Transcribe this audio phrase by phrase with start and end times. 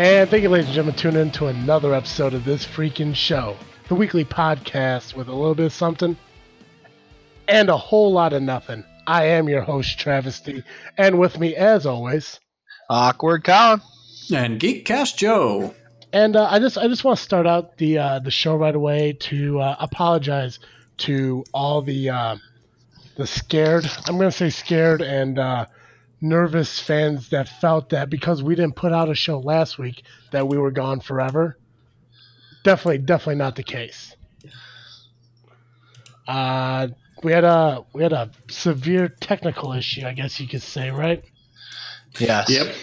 [0.00, 3.54] And thank you, ladies and gentlemen, tuning in to another episode of this freaking show,
[3.88, 6.16] the weekly podcast with a little bit of something
[7.46, 8.82] and a whole lot of nothing.
[9.06, 10.64] I am your host, Travesty,
[10.96, 12.40] and with me, as always,
[12.88, 13.82] Awkward Colin.
[14.34, 15.74] And Geekcast Joe.
[16.14, 18.74] And uh, I just I just want to start out the uh, the show right
[18.74, 20.60] away to uh, apologize
[20.96, 22.36] to all the uh,
[23.16, 25.66] the scared I'm going to say scared and uh,
[26.20, 30.02] nervous fans that felt that because we didn't put out a show last week
[30.32, 31.56] that we were gone forever.
[32.62, 34.14] Definitely, definitely not the case.
[36.28, 36.88] Uh,
[37.22, 41.24] we had a we had a severe technical issue, I guess you could say, right?
[42.18, 42.50] Yes.
[42.50, 42.74] Yep.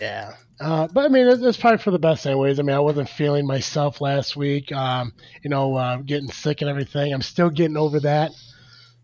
[0.00, 0.34] Yeah.
[0.60, 2.58] Uh, but I mean, it's, it's probably for the best, anyways.
[2.58, 4.72] I mean, I wasn't feeling myself last week.
[4.72, 7.12] Um, you know, uh, getting sick and everything.
[7.12, 8.32] I'm still getting over that.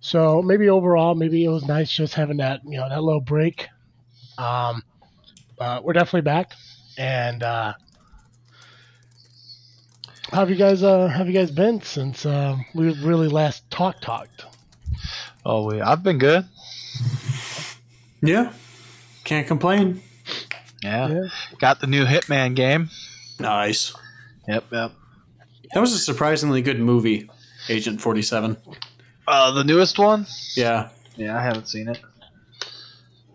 [0.01, 3.69] So maybe overall, maybe it was nice just having that, you know, that little break.
[4.39, 4.83] Um,
[5.59, 6.53] but we're definitely back.
[6.97, 7.75] And uh,
[10.31, 10.83] how have you guys?
[10.83, 14.45] Uh, have you guys been since uh, we really last talk talked?
[15.45, 16.47] Oh, we, I've been good.
[18.23, 18.53] Yeah.
[19.25, 20.03] Can't complain.
[20.83, 21.09] Yeah.
[21.09, 21.29] Yeah.
[21.59, 22.91] Got the new Hitman game.
[23.39, 23.95] Nice.
[24.49, 24.93] Yep, yep.
[25.73, 27.31] That was a surprisingly good movie,
[27.69, 28.57] Agent 47.
[29.31, 30.27] Uh, the newest one?
[30.57, 30.89] Yeah.
[31.17, 32.01] Yeah, I haven't seen it.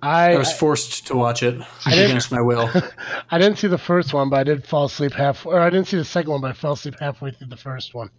[0.01, 1.51] I I was forced to watch it
[1.85, 2.69] didn't- against my will.
[3.31, 5.45] I didn't see the first one, but I did fall asleep half.
[5.45, 7.93] Or I didn't see the second one, but I fell asleep halfway through the first
[7.93, 8.09] one.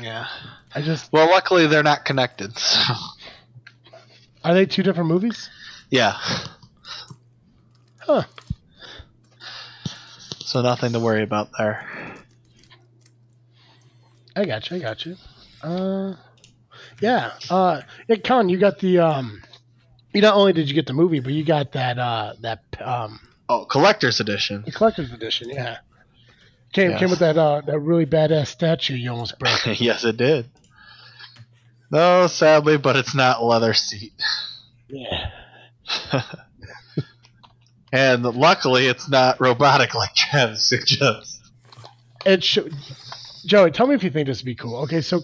[0.00, 0.26] Yeah.
[0.74, 2.56] I just Well, luckily they're not connected.
[2.58, 2.94] So.
[4.44, 5.50] are they two different movies?
[5.90, 6.16] Yeah.
[7.98, 8.22] Huh.
[10.40, 11.86] So nothing to worry about there.
[14.34, 14.76] I got you.
[14.78, 15.16] I got you.
[15.62, 16.14] Uh,
[17.00, 17.32] yeah.
[17.50, 19.42] Uh, yeah, Con, you got the um.
[20.14, 23.20] You not only did you get the movie, but you got that uh that um
[23.48, 24.62] Oh, collector's edition.
[24.64, 25.50] the collector's edition.
[25.50, 25.78] Yeah.
[26.72, 27.00] Came Yes.
[27.00, 29.66] came with that uh that really badass statue you almost broke.
[29.80, 30.48] yes, it did.
[31.90, 34.12] No, sadly, but it's not leather seat.
[34.88, 35.30] yeah.
[37.90, 41.40] And luckily, it's not robotic like Travis suggests.
[42.26, 42.74] It should.
[43.46, 44.76] Joey, tell me if you think this would be cool.
[44.82, 45.22] Okay, so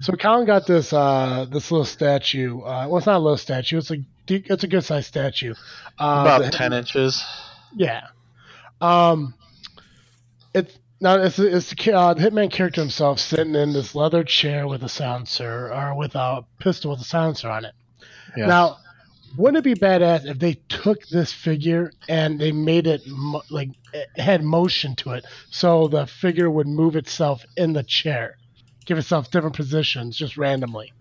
[0.00, 2.60] so Colin got this uh this little statue.
[2.60, 3.78] Uh, well, it's not a little statue.
[3.78, 3.96] It's a
[4.28, 5.54] it's a good sized statue.
[5.98, 7.24] Uh, About the- 10 inches.
[7.74, 8.08] Yeah.
[8.80, 9.34] Um,
[10.54, 14.66] it's now it's it's the, uh, the hitman character himself sitting in this leather chair
[14.66, 17.74] with a silencer or with a pistol with a silencer on it.
[18.36, 18.46] Yeah.
[18.46, 18.78] Now,
[19.36, 23.70] wouldn't it be badass if they took this figure and they made it mo- like
[23.92, 28.36] it had motion to it, so the figure would move itself in the chair,
[28.86, 30.92] give itself different positions just randomly.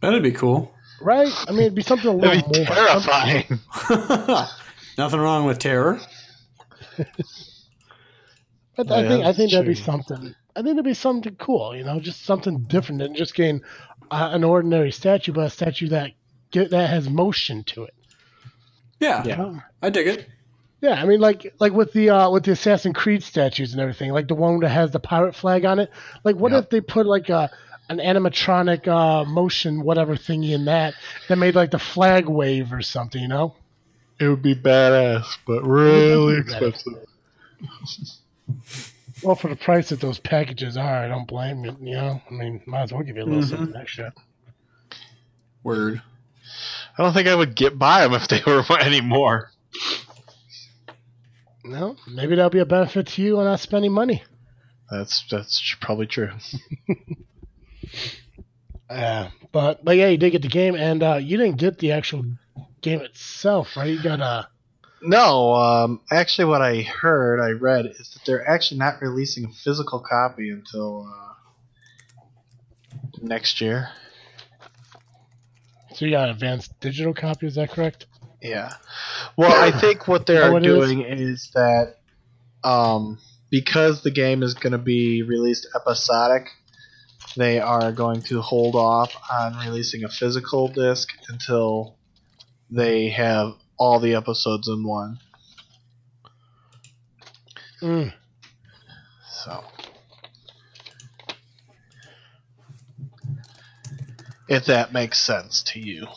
[0.00, 0.74] That'd be cool.
[1.00, 1.32] Right?
[1.46, 2.66] I mean, it'd be something a little That'd be more.
[2.66, 3.60] terrifying.
[4.98, 6.00] Nothing wrong with terror.
[8.76, 10.34] But I Yeah, think I think that's that'd be something.
[10.56, 13.62] I think that'd be something cool, you know, just something different than just getting
[14.10, 16.12] uh, an ordinary statue, but a statue that
[16.50, 17.94] get that has motion to it.
[19.00, 19.24] Yeah.
[19.24, 19.62] you know?
[19.82, 20.26] I dig it.
[20.80, 24.12] Yeah, I mean, like like with the uh, with the Assassin's Creed statues and everything,
[24.12, 25.90] like the one that has the pirate flag on it.
[26.24, 26.64] Like, what Yep.
[26.64, 27.50] if they put like a
[27.88, 30.94] an animatronic uh, motion whatever thingy in that
[31.28, 33.56] that made like the flag wave or something, you know?
[34.20, 36.74] It would be badass, but really It would be badass.
[36.74, 38.18] expensive.
[39.20, 41.76] Well, for the price that those packages are, I don't blame you.
[41.80, 43.48] You know, I mean, might as well give you a little Mhm.
[43.50, 44.12] something extra.
[45.64, 46.00] Word.
[46.96, 49.50] I don't think I would get by them if they were any more.
[51.68, 54.22] No, maybe that'll be a benefit to you on not spending money.
[54.90, 56.30] That's that's probably true.
[58.90, 61.92] Uh, but but yeah, you did get the game, and uh, you didn't get the
[61.92, 62.24] actual
[62.80, 63.90] game itself, right?
[63.90, 64.44] You got uh
[65.02, 69.52] No, um, actually, what I heard, I read, is that they're actually not releasing a
[69.52, 71.34] physical copy until uh,
[73.20, 73.90] next year.
[75.94, 77.46] so you got an advanced digital copy.
[77.46, 78.06] Is that correct?
[78.40, 78.72] Yeah.
[79.36, 80.62] Well, I think what they're is?
[80.62, 81.96] doing is that
[82.62, 83.18] um,
[83.50, 86.48] because the game is going to be released episodic,
[87.36, 91.96] they are going to hold off on releasing a physical disc until
[92.70, 95.18] they have all the episodes in one.
[97.80, 98.12] Mm.
[99.30, 99.62] So,
[104.48, 106.08] if that makes sense to you.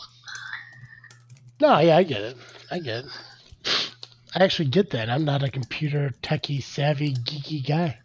[1.62, 2.36] No, yeah, I get it.
[2.72, 3.92] I get it.
[4.34, 5.08] I actually get that.
[5.08, 8.00] I'm not a computer techie savvy geeky guy.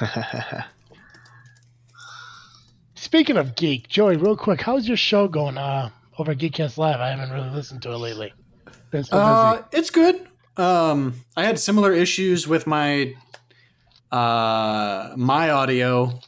[2.94, 7.00] Speaking of geek, Joey, real quick, how's your show going uh, over at Geekcast Live?
[7.00, 8.32] I haven't really listened to it lately.
[8.92, 9.24] Been so busy.
[9.24, 10.28] Uh, it's good.
[10.56, 13.12] Um, I had similar issues with my
[14.12, 16.20] uh, my audio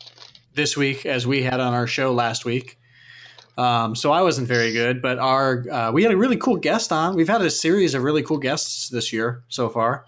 [0.55, 2.77] this week as we had on our show last week.
[3.56, 6.93] Um, so I wasn't very good, but our uh, we had a really cool guest
[6.93, 7.17] on.
[7.17, 10.05] We've had a series of really cool guests this year so far.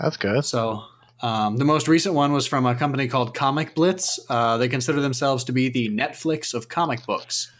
[0.00, 0.44] That's good.
[0.44, 0.82] So
[1.22, 4.20] um, the most recent one was from a company called Comic Blitz.
[4.28, 7.50] Uh, they consider themselves to be the Netflix of comic books.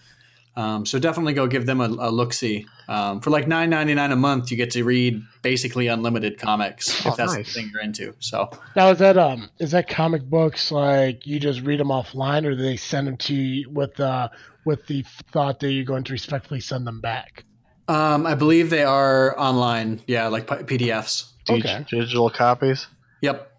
[0.55, 2.67] Um, so definitely go give them a, a look see.
[2.89, 7.05] Um, for like nine ninety nine a month, you get to read basically unlimited comics
[7.07, 7.47] Oh, if that's nice.
[7.47, 8.15] the thing you're into.
[8.19, 12.45] So Now is that um is that comic books like you just read them offline,
[12.45, 14.29] or do they send them to you with uh
[14.65, 17.45] with the thought that you're going to respectfully send them back?
[17.89, 20.01] um, I believe they are online.
[20.07, 21.31] Yeah, like P- PDFs.
[21.51, 21.85] Okay.
[21.91, 22.87] Digital copies.
[23.23, 23.51] Yep.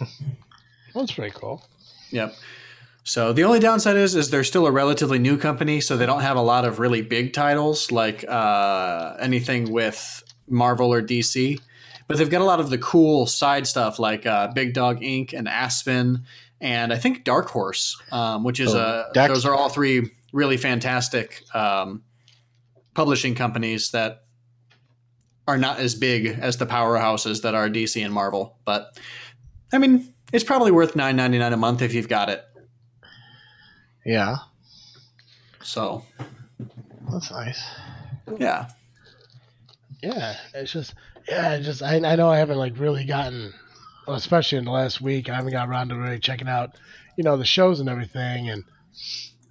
[0.94, 1.64] That's pretty cool.
[2.10, 2.34] Yep.
[3.08, 6.20] So the only downside is is they're still a relatively new company, so they don't
[6.20, 11.58] have a lot of really big titles like uh, anything with Marvel or DC.
[12.06, 15.32] But they've got a lot of the cool side stuff like uh, Big Dog Ink
[15.32, 16.24] and Aspen,
[16.60, 20.58] and I think Dark Horse, um, which is Oh, a those are all three really
[20.58, 22.02] fantastic um,
[22.92, 24.24] publishing companies that
[25.46, 28.58] are not as big as the powerhouses that are DC and Marvel.
[28.66, 28.98] But
[29.72, 32.44] I mean, it's probably worth nine ninety nine a month if you've got it.
[34.08, 34.38] Yeah,
[35.60, 36.02] So
[37.12, 37.62] that's nice.
[38.38, 38.68] yeah,
[40.02, 40.94] Yeah, it's just
[41.28, 43.52] yeah, it's just I I know I haven't like really gotten,
[44.06, 46.78] especially in the last week, I haven't got around to really checking out,
[47.18, 48.64] you know, the shows and everything, and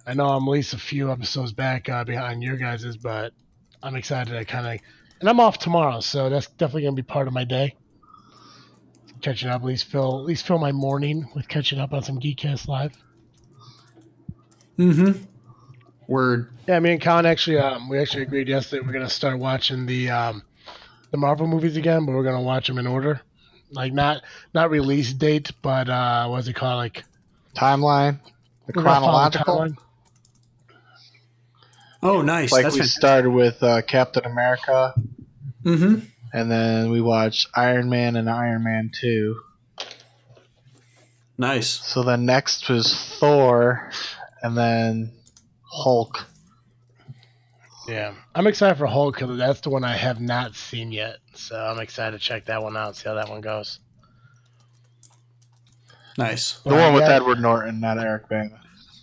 [0.04, 3.32] I know I'm at least a few episodes back uh, behind your guys's, but
[3.80, 4.80] I'm excited to kind of,
[5.20, 7.76] and I'm off tomorrow, so that's definitely gonna be part of my day.
[9.20, 12.18] Catching up, at least fill at least fill my morning with catching up on some
[12.18, 12.92] Geekcast Live.
[14.78, 15.24] Mm-hmm.
[16.06, 16.50] Word.
[16.66, 20.10] Yeah, me and Colin actually, um, we actually agreed yesterday we're gonna start watching the
[20.10, 20.42] um,
[21.10, 23.20] the Marvel movies again, but we're gonna watch them in order,
[23.70, 24.22] like not
[24.54, 27.04] not release date, but uh, what's it called, like
[27.54, 28.20] Timeline,
[28.66, 29.56] the we're gonna follow the chronological.
[29.56, 29.76] timeline.
[32.02, 32.52] Oh, nice.
[32.52, 34.94] Like That's we fan- started with uh, Captain America,
[35.64, 35.98] mm-hmm.
[36.32, 39.42] and then we watched Iron Man and Iron Man Two.
[41.36, 41.68] Nice.
[41.68, 43.90] So then next was Thor,
[44.42, 45.12] and then
[45.62, 46.26] Hulk.
[47.86, 51.56] Yeah, I'm excited for Hulk because that's the one I have not seen yet, so
[51.56, 53.78] I'm excited to check that one out, see how that one goes.
[56.18, 56.58] Nice.
[56.60, 58.60] The one with yeah, Edward Norton, not Eric Bana.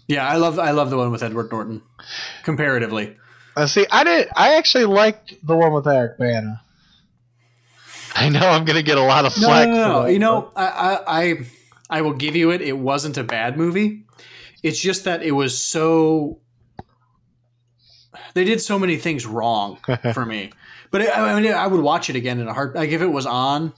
[0.07, 1.81] Yeah, I love I love the one with Edward Norton.
[2.43, 3.17] Comparatively.
[3.55, 4.27] Uh, see, I did.
[4.35, 6.61] I actually liked the one with Eric Bana.
[8.15, 9.67] I know I'm gonna get a lot of No, flack.
[9.69, 10.03] no, no, for no.
[10.03, 11.37] that, You know, I, I I
[11.89, 12.61] I will give you it.
[12.61, 14.04] It wasn't a bad movie.
[14.65, 16.39] It's just that it was so.
[18.33, 19.77] They did so many things wrong
[20.13, 20.51] for me.
[20.91, 22.75] But it, I mean, I would watch it again in a heart.
[22.75, 23.73] Like if it was on,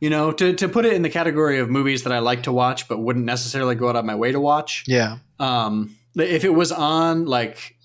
[0.00, 2.52] you know, to to put it in the category of movies that I like to
[2.52, 4.84] watch, but wouldn't necessarily go out of my way to watch.
[4.86, 7.76] yeah, Um, if it was on like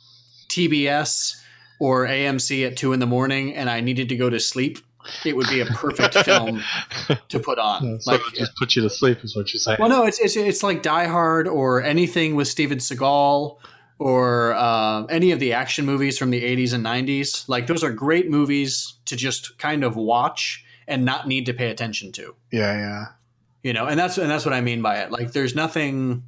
[0.49, 1.35] TBS
[1.79, 4.79] or AMC at two in the morning, and I needed to go to sleep,
[5.25, 6.61] it would be a perfect film
[7.29, 7.99] to put on.
[8.01, 9.77] so like, it just put you to sleep, is what you're saying.
[9.79, 13.57] well, no, it's it's it's like Die Hard or anything with Steven Seagal
[13.99, 17.47] or uh, any of the action movies from the '80s and '90s.
[17.47, 21.69] Like those are great movies to just kind of watch and not need to pay
[21.69, 22.35] attention to.
[22.51, 23.05] yeah, yeah.
[23.63, 25.11] You know, and that's and that's what I mean by it.
[25.11, 26.23] Like there's nothing.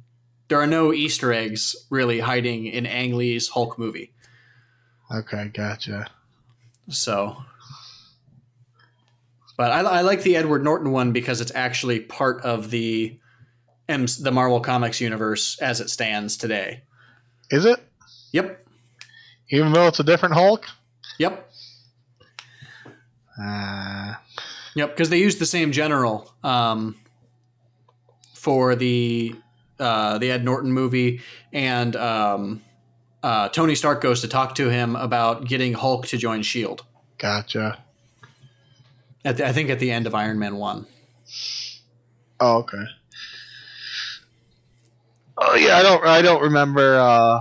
[0.48, 4.12] There are no Easter eggs really hiding in Ang Lee's Hulk movie.
[5.10, 6.06] Okay, gotcha.
[6.90, 7.36] So,
[9.56, 13.18] but I, I like the Edward Norton one because it's actually part of the
[13.88, 16.82] M, the Marvel Comics universe as it stands today.
[17.50, 17.78] Is it?
[18.32, 18.66] Yep,
[19.50, 20.64] Even though it's a different Hulk?
[21.18, 21.50] yep,
[23.40, 24.14] Uh,
[24.74, 24.90] yep.
[24.90, 26.96] Because they used the same general um,
[28.34, 29.34] for the
[29.78, 31.20] uh, the Ed Norton movie,
[31.52, 32.62] and um,
[33.22, 36.84] uh, Tony Stark goes to talk to him about getting Hulk to join Shield.
[37.18, 37.83] gotcha.
[39.24, 40.86] At the, I think at the end of Iron Man one.
[42.40, 42.84] Oh, okay.
[45.38, 46.04] Oh yeah, I don't.
[46.06, 47.40] I don't remember uh,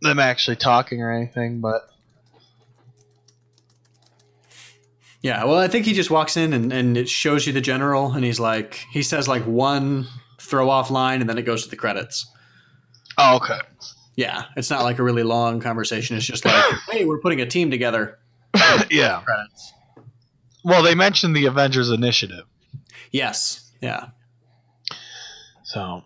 [0.00, 1.88] them actually talking or anything, but
[5.26, 8.12] Yeah, well, I think he just walks in and, and it shows you the general,
[8.12, 10.06] and he's like, he says like one
[10.40, 12.30] throw off line, and then it goes to the credits.
[13.18, 13.58] oh, okay.
[14.14, 16.16] Yeah, it's not like a really long conversation.
[16.16, 18.20] It's just like, hey, we're putting a team together.
[18.88, 19.20] yeah.
[19.24, 19.72] Credits.
[20.66, 22.44] Well, they mentioned the Avengers Initiative,
[23.12, 23.70] Yes.
[23.80, 24.06] Yeah.
[25.62, 26.02] so.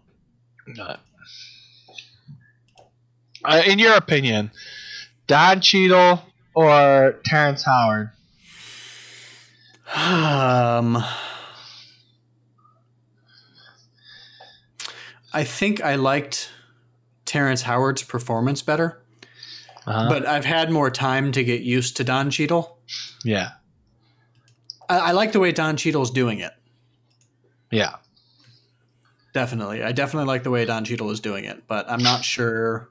[3.42, 4.50] Uh, in your opinion,
[5.26, 6.22] Don Cheadle
[6.54, 8.10] or Terrence Howard?
[9.96, 11.02] Um,
[15.32, 16.50] I think I liked
[17.24, 19.00] Terrence Howard's performance better,
[19.86, 20.08] Uh-huh.
[20.10, 22.78] but I've had more time to get used to Don Cheadle.
[23.24, 23.52] yeah,
[24.90, 26.52] I, I like the way Don Cheadle's doing it.
[27.70, 27.96] yeah.
[29.32, 32.90] Definitely, I definitely like the way Don Cheadle is doing it, but I'm not sure.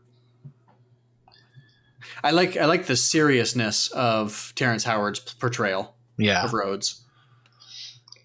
[2.24, 7.01] I like I like the seriousness of Terrence Howard's portrayal Yeah, of Rhodes.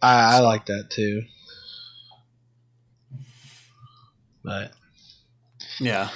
[0.00, 1.22] I, I like that too.
[4.44, 4.72] But
[5.80, 6.10] Yeah.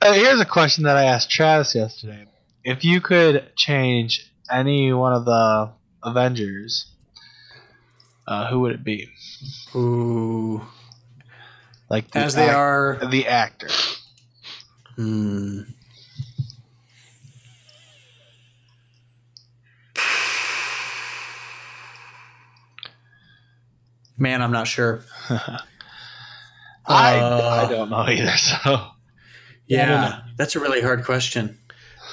[0.00, 2.26] uh, here's a question that I asked Travis yesterday:
[2.62, 5.70] If you could change any one of the
[6.02, 6.86] Avengers,
[8.26, 9.08] uh, who would it be?
[9.74, 10.62] Ooh.
[11.88, 12.98] Like the As they act- are.
[13.10, 13.68] the actor.
[14.96, 15.60] Hmm.
[24.18, 25.04] Man, I'm not sure.
[26.88, 28.32] I Uh, I don't know either.
[28.36, 28.56] So
[29.66, 31.58] Yeah, Yeah, that's a really hard question.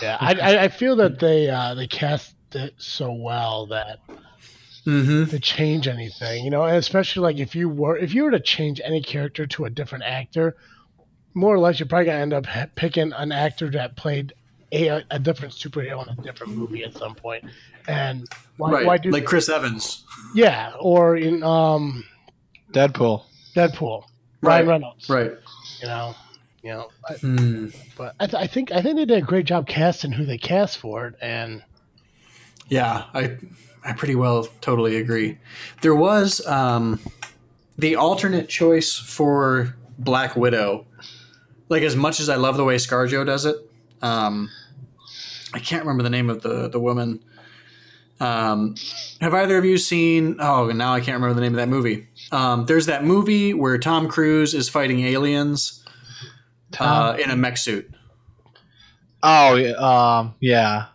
[0.04, 4.00] Yeah, I, I, I feel that they uh, they cast it so well that
[4.86, 5.30] Mm-hmm.
[5.30, 8.40] to change anything, you know, and especially like if you were if you were to
[8.42, 10.58] change any character to a different actor,
[11.34, 14.34] more or less you're probably gonna end up ha- picking an actor that played
[14.74, 17.46] a, a different superhero in a different movie at some point.
[17.88, 20.04] And why, right, why do like Chris Evans.
[20.36, 22.04] yeah, or in um
[22.74, 23.24] Deadpool.
[23.56, 24.04] Deadpool,
[24.42, 25.32] Right, Ryan Reynolds, Right.
[25.82, 26.14] you know,
[26.64, 27.68] you know, I, Hmm.
[27.98, 30.38] but I, th- I think I think they did a great job casting who they
[30.38, 31.62] cast for it, and
[32.70, 33.38] Yeah, I
[33.84, 35.38] I pretty well totally agree.
[35.82, 37.00] There was um,
[37.78, 40.86] the alternate choice for Black Widow.
[41.70, 43.56] Like as much as I love the way ScarJo does it,
[44.02, 44.50] um,
[45.54, 47.20] I can't remember the name of the the woman.
[48.20, 48.76] Um,
[49.20, 50.38] have either of you seen?
[50.40, 52.08] Oh, now I can't remember the name of that movie.
[52.32, 55.83] Um, there's that movie where Tom Cruise is fighting aliens
[56.80, 57.90] uh, in a mech suit.
[59.22, 60.86] Oh, yeah, um, yeah.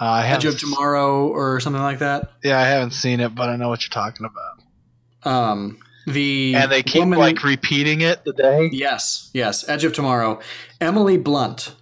[0.00, 2.32] Uh, I Edge of Tomorrow or something like that.
[2.42, 5.30] yeah, I haven't seen it, but I know what you're talking about.
[5.30, 8.70] Um, the And they keep woman- like repeating it the day.
[8.72, 9.68] Yes, yes.
[9.68, 10.40] Edge of Tomorrow.
[10.80, 11.74] Emily Blunt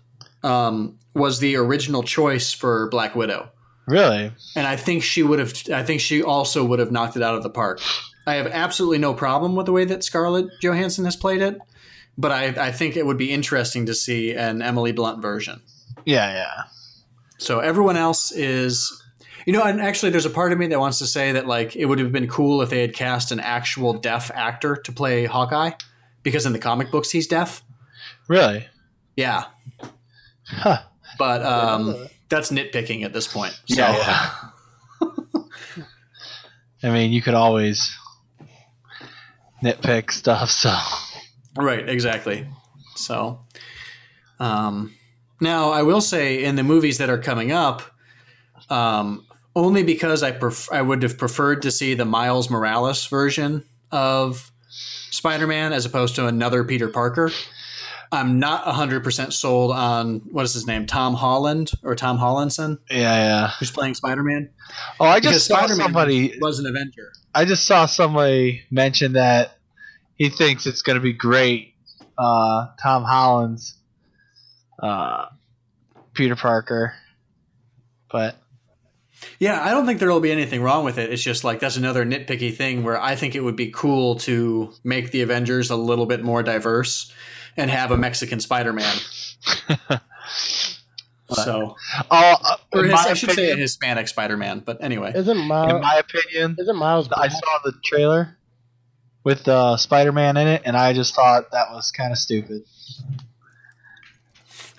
[0.42, 3.50] um, was the original choice for Black Widow,
[3.86, 4.32] Really?
[4.56, 5.52] and I think she would have.
[5.72, 7.80] I think she also would have knocked it out of the park.
[8.26, 11.58] I have absolutely no problem with the way that Scarlett Johansson has played it,
[12.18, 15.62] but I, I think it would be interesting to see an Emily Blunt version.
[16.04, 16.62] Yeah, yeah.
[17.38, 19.02] So everyone else is,
[19.46, 21.76] you know, and actually, there's a part of me that wants to say that like
[21.76, 25.24] it would have been cool if they had cast an actual deaf actor to play
[25.24, 25.70] Hawkeye,
[26.24, 27.62] because in the comic books he's deaf.
[28.26, 28.66] Really?
[29.16, 29.44] Yeah,
[30.44, 30.78] Huh.
[31.18, 33.52] but um, that's nitpicking at this point.
[33.68, 34.30] So, Yeah,
[35.02, 35.10] yeah.
[36.82, 37.96] I mean, you could always
[39.62, 40.50] nitpick stuff.
[40.50, 40.76] So
[41.64, 42.46] right, exactly.
[42.96, 43.40] So,
[44.40, 44.94] um,
[45.40, 47.82] now I will say in the movies that are coming up,
[48.70, 49.24] um,
[49.54, 54.50] only because I pref- I would have preferred to see the Miles Morales version of
[55.10, 57.30] Spider-Man as opposed to another Peter Parker.
[58.10, 62.96] I'm not 100% sold on what is his name, Tom Holland or Tom Hollandson, yeah,
[62.98, 63.50] yeah.
[63.58, 64.48] who's playing Spider-Man.
[64.98, 66.38] Oh, I Because just saw Spider-Man somebody.
[66.40, 67.12] was an Avenger.
[67.34, 69.57] I just saw somebody mention that
[70.18, 71.74] he thinks it's going to be great.
[72.18, 73.74] Uh, Tom Holland's
[74.82, 75.26] uh,
[76.12, 76.92] Peter Parker,
[78.10, 78.36] but
[79.38, 81.12] Yeah, I don't think there will be anything wrong with it.
[81.12, 84.72] It's just like that's another nitpicky thing where I think it would be cool to
[84.82, 87.12] make the Avengers a little bit more diverse
[87.56, 88.96] and have a Mexican Spider-Man.
[91.30, 91.76] so,
[92.10, 94.60] oh, uh, or his, I should say a Hispanic Spider-Man.
[94.60, 98.37] But anyway, isn't in my opinion, isn't Miles I saw the trailer
[99.28, 102.62] with uh, Spider-Man in it, and I just thought that was kind of stupid.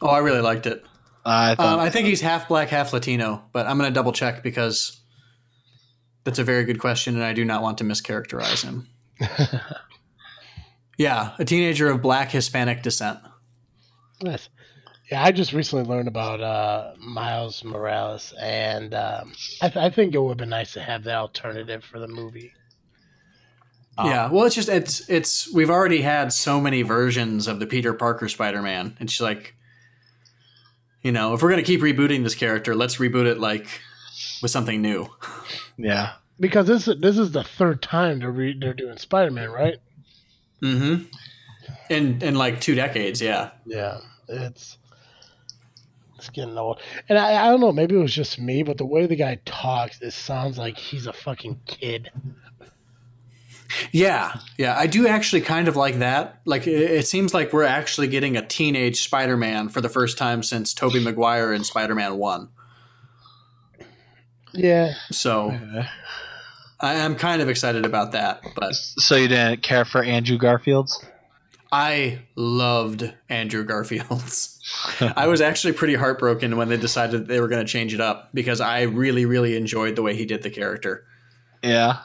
[0.01, 0.83] oh, I really liked it.
[1.23, 4.11] I thought, Um, I think he's half black, half Latino, but I'm going to double
[4.11, 4.99] check because
[6.23, 8.87] that's a very good question, and I do not want to mischaracterize him.
[10.97, 13.19] yeah, a teenager of black Hispanic descent.
[14.23, 14.49] Nice.
[15.11, 20.15] Yeah, I just recently learned about uh, Miles Morales, and um, I, th- I think
[20.15, 22.51] it would have been nice to have that alternative for the movie.
[23.99, 27.67] Um, Yeah, well, it's just it's it's we've already had so many versions of the
[27.67, 28.95] Peter Parker Spider-Man.
[28.99, 29.55] and she's like,
[31.01, 33.67] you know, if we're gonna keep rebooting this character, let's reboot it like
[34.41, 35.09] with something new.
[35.77, 39.77] yeah, because this this is the third time they're re- they're doing Spider Man, right?
[40.63, 41.03] Mm-hmm.
[41.89, 43.51] In in like two decades, yeah.
[43.65, 44.77] Yeah, it's
[46.17, 46.79] It's getting old.
[47.07, 49.39] And I, I don't know, maybe it was just me, but the way the guy
[49.45, 52.11] talks, it sounds like he's a fucking kid.
[53.91, 56.41] Yeah, yeah, I do actually kind of like that.
[56.45, 60.43] Like, it, it seems like we're actually getting a teenage Spider-Man for the first time
[60.43, 62.49] since Tobey Maguire in Spider-Man One.
[64.53, 64.93] Yeah.
[65.11, 65.57] So
[66.79, 68.41] I am kind of excited about that.
[68.55, 71.03] But So you didn't care for Andrew Garfield's?
[71.71, 74.59] I loved Andrew Garfield's.
[75.15, 78.29] I was actually pretty heartbroken when they decided they were going to change it up
[78.33, 81.05] because I really, really enjoyed the way he did the character.
[81.61, 81.99] Yeah.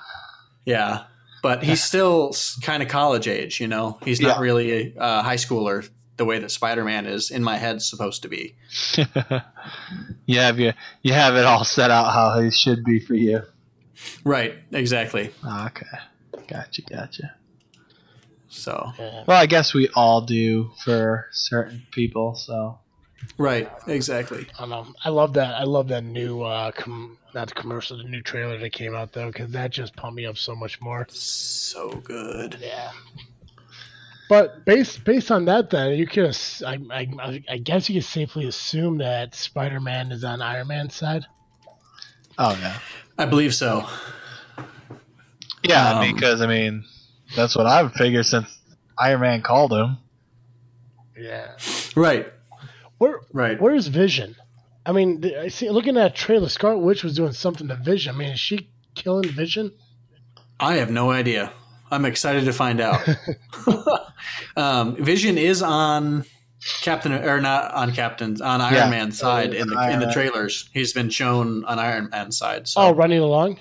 [0.66, 1.04] Yeah.
[1.44, 2.32] But he's still
[2.62, 3.98] kind of college age, you know?
[4.02, 4.40] He's not Yeah.
[4.42, 5.86] really a uh, high schooler
[6.16, 8.54] the way that Spider Man is in my head supposed to be.
[10.26, 10.72] you have you
[11.02, 13.42] you have it all set out how he should be for you.
[14.24, 14.54] Right.
[14.72, 15.32] Exactly.
[15.66, 15.86] Okay.
[16.48, 17.34] Gotcha, gotcha.
[18.48, 18.92] So.
[19.26, 22.78] Well, I guess we all do for certain people, so
[23.38, 23.70] right.
[23.86, 24.46] Exactly.
[24.58, 24.86] I don't know.
[25.04, 25.54] I love that.
[25.54, 29.12] I love that new, uh, com- not the commercial, the new trailer that came out
[29.12, 31.06] though, because that just pumped me up so much more.
[31.10, 32.58] So good.
[32.60, 32.90] Yeah.
[34.28, 38.08] But based based on that, then you could, ass- I, I, I guess you could
[38.08, 41.26] safely assume that Spider-Man is on Iron Man's side.
[42.38, 42.78] Oh yeah.
[43.18, 43.86] I believe so.
[45.62, 46.84] Yeah, Um, because I mean
[47.36, 48.46] that's what I would figure since
[48.98, 49.98] Iron Man called him.
[51.18, 51.56] Yeah.
[51.94, 52.32] Right.
[53.04, 53.60] Where Right.
[53.60, 54.34] Where's Vision?
[54.86, 55.68] I mean, I see.
[55.70, 58.14] Looking at that trailer, Scarlet Witch was doing something to Vision.
[58.14, 59.72] I mean, is she killing Vision?
[60.60, 61.52] I have no idea.
[61.90, 63.00] I'm excited to find out.
[64.56, 66.24] um, Vision is on
[66.80, 68.90] Captain, or not on Captain's, on Iron Yeah.
[68.90, 70.14] Man's side in the in Iron the Man.
[70.14, 70.68] trailers.
[70.72, 72.66] He's been shown on Iron Man's side.
[72.68, 73.58] So Oh, running along.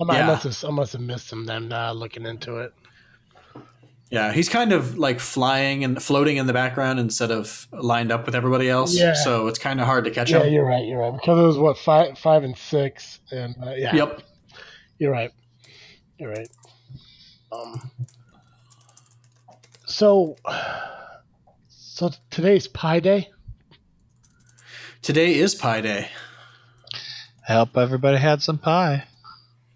[0.00, 0.26] I, might- I Yeah.
[0.26, 1.72] must have I must have missed him then.
[1.72, 2.72] Uh, looking into it.
[4.10, 8.24] Yeah, he's kind of like flying and floating in the background instead of lined up
[8.26, 8.94] with everybody else.
[8.96, 9.14] Yeah.
[9.14, 10.46] So it's kind of hard to catch Yeah, him.
[10.46, 10.86] Yeah, you're right.
[10.86, 11.12] You're right.
[11.12, 13.94] Because it was what five, five and six, and uh, yeah.
[13.94, 14.22] Yep.
[14.98, 15.30] You're right.
[16.18, 16.48] You're right.
[17.52, 17.90] Um.
[19.86, 20.36] So,
[21.68, 23.30] so today's Pi Day.
[25.02, 26.08] Today is Pi Day.
[27.48, 29.04] I hope everybody had some pie.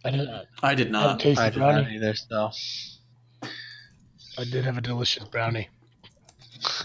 [0.04, 0.28] I did.
[0.28, 1.20] I I did had a not.
[1.20, 1.82] tasty I did brownie.
[1.82, 2.50] not either, so.
[4.40, 5.68] I did have a delicious brownie.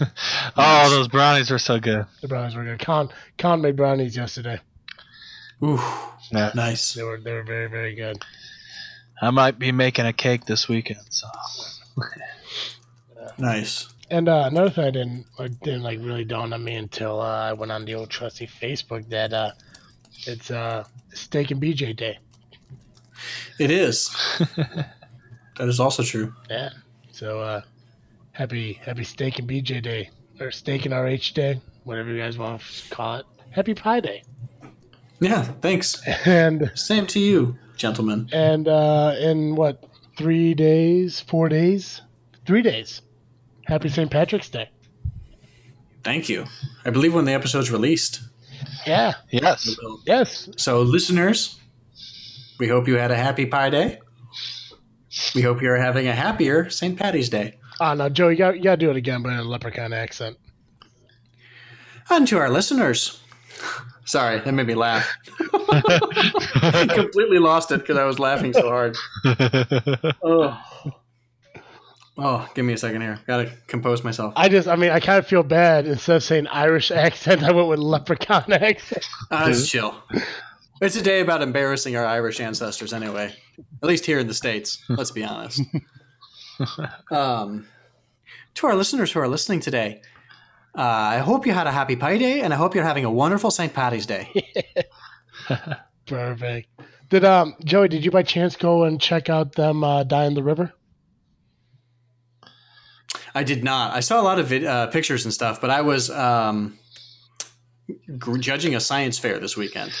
[0.56, 2.04] oh, those brownies were so good.
[2.20, 2.78] The brownies were good.
[2.78, 4.60] Con Con made brownies yesterday.
[5.62, 5.80] Ooh,
[6.30, 6.50] Yeah.
[6.54, 6.92] nice.
[6.92, 8.22] They were they were very very good.
[9.22, 11.26] I might be making a cake this weekend, so.
[13.38, 13.88] Nice.
[14.10, 17.48] And uh, another thing I didn't I didn't like really dawn on me until uh,
[17.48, 19.52] I went on the old trusty Facebook that uh,
[20.26, 22.18] it's uh, Steak and BJ Day.
[23.58, 24.10] It is.
[24.56, 26.34] that is also true.
[26.50, 26.70] Yeah.
[27.16, 27.62] So uh,
[28.32, 32.60] happy happy Steak and BJ Day or Steak and RH Day, whatever you guys want
[32.60, 33.26] to call it.
[33.52, 34.22] Happy Pie Day.
[35.18, 36.06] Yeah, thanks.
[36.26, 38.28] And Same to you, gentlemen.
[38.34, 39.82] and uh, in what
[40.18, 42.02] three days, four days,
[42.46, 43.00] three days.
[43.64, 44.10] Happy St.
[44.10, 44.68] Patrick's Day.
[46.04, 46.44] Thank you.
[46.84, 48.20] I believe when the episode's released.
[48.86, 49.14] Yeah.
[49.30, 49.74] Yes.
[50.04, 50.50] Yes.
[50.58, 51.58] So, listeners,
[52.58, 54.00] we hope you had a happy Pi Day.
[55.34, 56.98] We hope you're having a happier St.
[56.98, 57.54] Patty's Day.
[57.80, 59.92] Oh no, Joe, you got you got to do it again, but in a leprechaun
[59.92, 60.36] accent.
[62.08, 63.20] And to our listeners,
[64.04, 65.08] sorry, that made me laugh.
[65.40, 68.96] I completely lost it because I was laughing so hard.
[70.22, 70.58] Oh.
[72.18, 73.20] oh, give me a second here.
[73.26, 74.32] Gotta compose myself.
[74.36, 75.86] I just, I mean, I kind of feel bad.
[75.86, 79.04] Instead of saying Irish accent, I went with leprechaun accent.
[79.30, 79.94] Uh, it's chill.
[80.80, 83.34] It's a day about embarrassing our Irish ancestors, anyway.
[83.82, 84.82] At least here in the states.
[84.88, 85.62] Let's be honest.
[87.10, 87.68] Um,
[88.54, 90.00] to our listeners who are listening today,
[90.74, 93.10] uh, I hope you had a happy Pi Day, and I hope you're having a
[93.10, 93.74] wonderful St.
[93.74, 94.30] Patty's Day.
[96.06, 96.68] Perfect.
[97.10, 97.88] Did um Joey?
[97.88, 100.72] Did you by chance go and check out them uh, dye in the river?
[103.34, 103.92] I did not.
[103.92, 106.78] I saw a lot of vid- uh, pictures and stuff, but I was um,
[108.38, 109.92] judging a science fair this weekend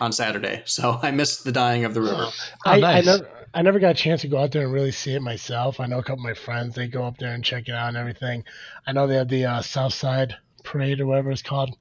[0.00, 2.28] on Saturday, so I missed the dyeing of the river.
[2.64, 3.08] I, nice.
[3.08, 5.22] I never, I never got a chance to go out there and really see it
[5.22, 5.80] myself.
[5.80, 7.88] I know a couple of my friends they go up there and check it out
[7.88, 8.44] and everything.
[8.86, 11.76] I know they have the uh, South Side Parade or whatever it's called,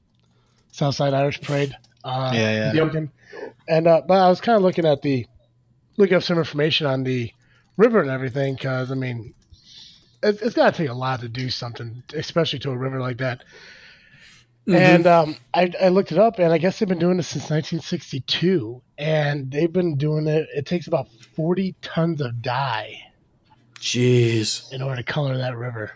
[0.71, 1.75] South Side Irish Parade.
[2.03, 2.73] Uh, Yeah, yeah.
[2.73, 3.09] this.
[3.67, 5.25] And uh, but I was kind of looking at the,
[5.97, 7.31] looking up some information on the
[7.77, 9.33] river and everything because I mean,
[10.23, 13.17] it, it's got to take a lot to do something, especially to a river like
[13.17, 13.43] that.
[14.67, 14.75] Mhm.
[14.75, 17.49] And um, I, I looked it up, and I guess they've been doing this since
[17.49, 20.47] 1962, and they've been doing it.
[20.55, 22.99] It takes about 40 tons of dye
[23.79, 24.71] Jeez.
[24.71, 25.91] in order to color that river.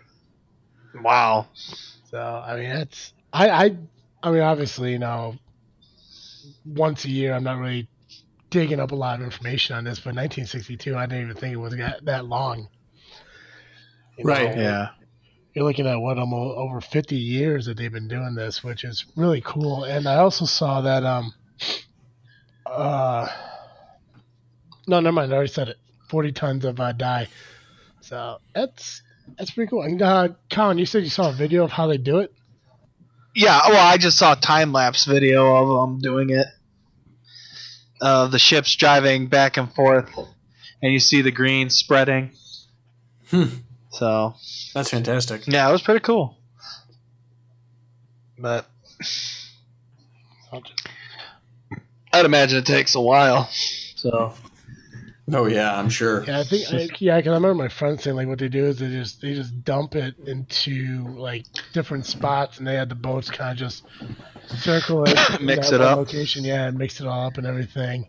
[0.95, 1.47] Wow.
[2.09, 3.77] So I mean, that's I I
[4.23, 5.35] I mean, obviously, you know,
[6.65, 7.87] once a year, I'm not really
[8.49, 11.57] digging up a lot of information on this, but 1962, I didn't even think it
[11.57, 12.67] was that, that long.
[14.17, 14.55] You Right.
[14.55, 14.87] know, Yeah.
[15.55, 19.05] You're looking at what almost over 50 years that they've been doing this, which is
[19.15, 19.85] really cool.
[19.85, 21.33] And I also saw that, um,
[22.65, 23.29] uh,
[24.85, 25.31] no, never mind.
[25.31, 25.77] I already said it.
[26.09, 27.29] 40 tons of uh, dye.
[28.01, 29.01] So that's
[29.37, 29.81] that's pretty cool.
[29.81, 32.33] And uh, Colin, you said you saw a video of how they do it.
[33.33, 36.47] Yeah, well, I just saw a time lapse video of them doing it.
[37.99, 40.09] Uh, the ships driving back and forth,
[40.81, 42.31] and you see the green spreading.
[43.29, 43.45] Hmm.
[43.97, 44.35] So
[44.73, 45.47] That's fantastic.
[45.47, 46.37] yeah, it was pretty cool.
[48.37, 48.65] But
[50.51, 50.87] I'll just-
[52.11, 53.49] I'd imagine it takes a while.
[53.95, 54.33] So
[55.31, 56.23] Oh yeah, I'm sure.
[56.25, 58.65] Yeah, I think I, yeah, because I remember my friend saying like what they do
[58.65, 62.95] is they just they just dump it into like different spots, and they had the
[62.95, 63.83] boats kind of just
[64.49, 65.97] circle it, in Mix it up.
[65.97, 68.07] location, yeah, and mix it all up and everything.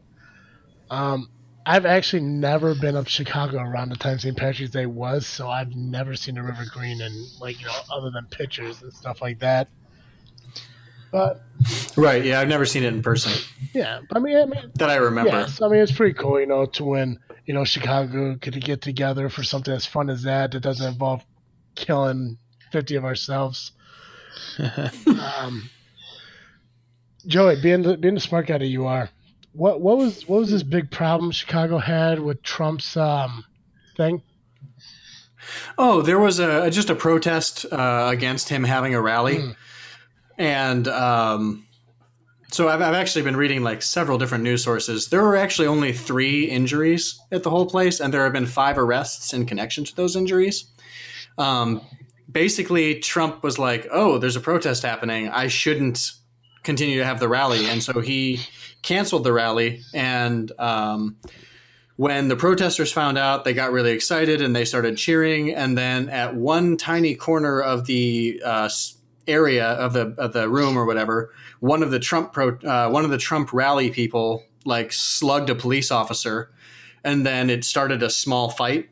[0.90, 1.31] Um,
[1.66, 4.37] I've actually never been up Chicago around the time St.
[4.37, 8.11] Patrick's Day was, so I've never seen the River Green and like you know other
[8.11, 9.68] than pictures and stuff like that.
[11.11, 11.42] But
[11.96, 12.24] Right.
[12.24, 13.33] Yeah, I've never seen it in person
[13.76, 15.33] yeah, I mean, I mean that I remember.
[15.33, 18.81] Yes, I mean it's pretty cool, you know, to when you know Chicago could get
[18.81, 21.22] together for something as fun as that that doesn't involve
[21.74, 22.38] killing
[22.72, 23.72] fifty of ourselves.
[25.38, 25.68] um,
[27.26, 29.11] Joey, being the being the smart guy that you are,
[29.57, 33.45] what what was what was this big problem Chicago had with Trump's um
[33.97, 34.23] thing?
[35.79, 39.51] Oh, there was a just a protest uh, against him having a rally, Hmm.
[40.38, 41.66] and um,
[42.51, 45.09] so I've, I've actually been reading like several different news sources.
[45.09, 48.77] There were actually only three injuries at the whole place, and there have been five
[48.79, 50.64] arrests in connection to those injuries.
[51.38, 51.81] Um,
[52.31, 55.29] basically, Trump was like, "Oh, there's a protest happening.
[55.29, 56.11] I shouldn't
[56.64, 58.40] continue to have the rally," and so he
[58.87, 60.51] canceled the rally and.
[60.59, 61.16] Um,
[61.96, 65.55] when the protesters found out, they got really excited and they started cheering.
[65.55, 68.68] And then at one tiny corner of the uh,
[69.27, 73.05] area of the of the room or whatever, one of the Trump pro, uh, one
[73.05, 76.51] of the Trump rally people like slugged a police officer,
[77.03, 78.90] and then it started a small fight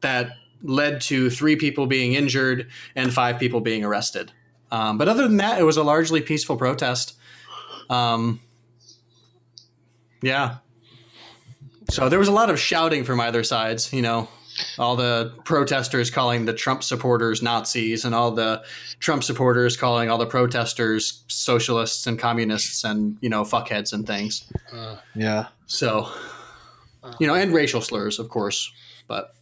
[0.00, 0.30] that
[0.62, 4.32] led to three people being injured and five people being arrested.
[4.70, 7.14] Um, but other than that, it was a largely peaceful protest.
[7.90, 8.40] Um,
[10.22, 10.56] yeah.
[11.90, 14.28] So there was a lot of shouting from either sides, you know,
[14.78, 18.62] all the protesters calling the Trump supporters Nazis and all the
[19.00, 24.44] Trump supporters calling all the protesters socialists and communists and, you know, fuckheads and things.
[24.72, 26.08] Uh, yeah, So,
[27.18, 28.70] you know, and racial slurs, of course.
[29.08, 29.34] But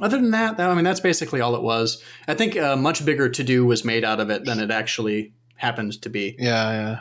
[0.00, 2.02] other than that, that- I mean, that's basically all it was.
[2.26, 5.32] I think a much bigger to do was made out of it than it actually
[5.56, 6.36] happened to be.
[6.38, 7.00] yeah, yeah.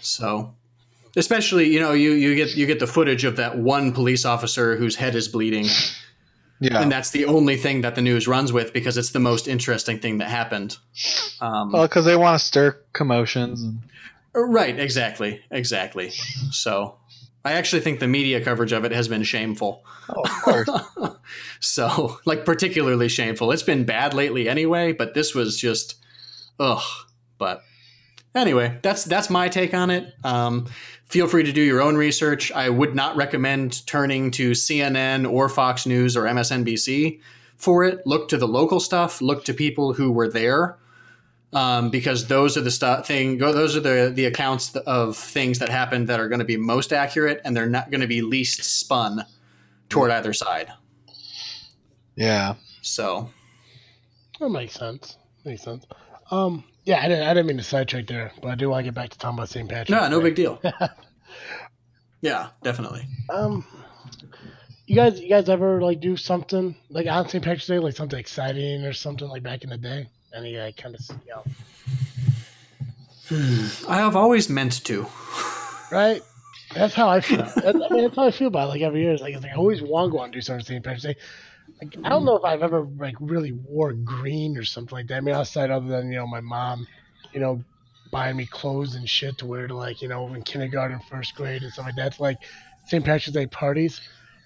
[0.00, 0.54] So,
[1.18, 4.76] especially you know you you get you get the footage of that one police officer
[4.76, 5.66] whose head is bleeding,
[6.60, 6.80] Yeah.
[6.80, 9.98] and that's the only thing that the news runs with because it's the most interesting
[9.98, 10.76] thing that happened.
[11.40, 13.62] Um, well, because they want to stir commotions.
[13.62, 13.80] And,
[14.34, 16.10] right, exactly, exactly.
[16.50, 16.96] So,
[17.44, 19.84] I actually think the media coverage of it has been shameful.
[20.08, 20.68] oh, of course.
[21.60, 23.50] So, like particularly shameful.
[23.52, 25.96] It's been bad lately anyway, but this was just
[26.60, 26.82] ugh.
[27.36, 27.62] But
[28.34, 30.14] anyway, that's that's my take on it.
[30.24, 30.66] Um,
[31.08, 32.52] feel free to do your own research.
[32.52, 37.20] I would not recommend turning to CNN or Fox News or MSNBC
[37.56, 38.06] for it.
[38.06, 39.20] Look to the local stuff.
[39.20, 40.76] Look to people who were there.
[41.54, 43.38] Um, because those are the stuff thing.
[43.38, 46.92] Those are the the accounts of things that happened that are going to be most
[46.92, 49.24] accurate, and they're not going to be least spun
[49.88, 50.68] toward either side.
[52.16, 52.56] yeah.
[52.82, 53.30] So
[54.40, 55.16] that makes sense.
[55.46, 55.86] Makes sense.
[56.30, 58.84] Um, yeah, I didn't I didn't mean to sidetrack there, but I do want to
[58.84, 59.68] get back to talking about St.
[59.68, 59.90] Patrick's.
[59.90, 60.24] no, no Day.
[60.24, 60.58] big deal.
[62.22, 63.06] yeah, definitely.
[63.28, 63.62] Um,
[64.86, 67.44] you guys, you guys ever like do something like on St.
[67.44, 70.08] Patrick's Day, like something exciting or something like back in the day?
[70.34, 71.44] Any like kind of you know,
[73.86, 75.06] I have always meant to.
[75.92, 76.22] right?
[76.74, 77.42] That's how I feel.
[77.66, 79.12] I mean, that's how I feel about it, like every year.
[79.12, 80.82] It's like, it's like I always want to go out and do something on St.
[80.82, 81.16] Patrick's Day.
[81.80, 85.16] Like, I don't know if I've ever like really wore green or something like that.
[85.16, 86.86] I mean, outside other than you know my mom,
[87.32, 87.62] you know,
[88.10, 91.62] buying me clothes and shit to wear to like you know in kindergarten, first grade,
[91.62, 92.14] and stuff like that.
[92.14, 92.38] To, like
[92.86, 93.04] St.
[93.04, 94.00] Patrick's Day parties.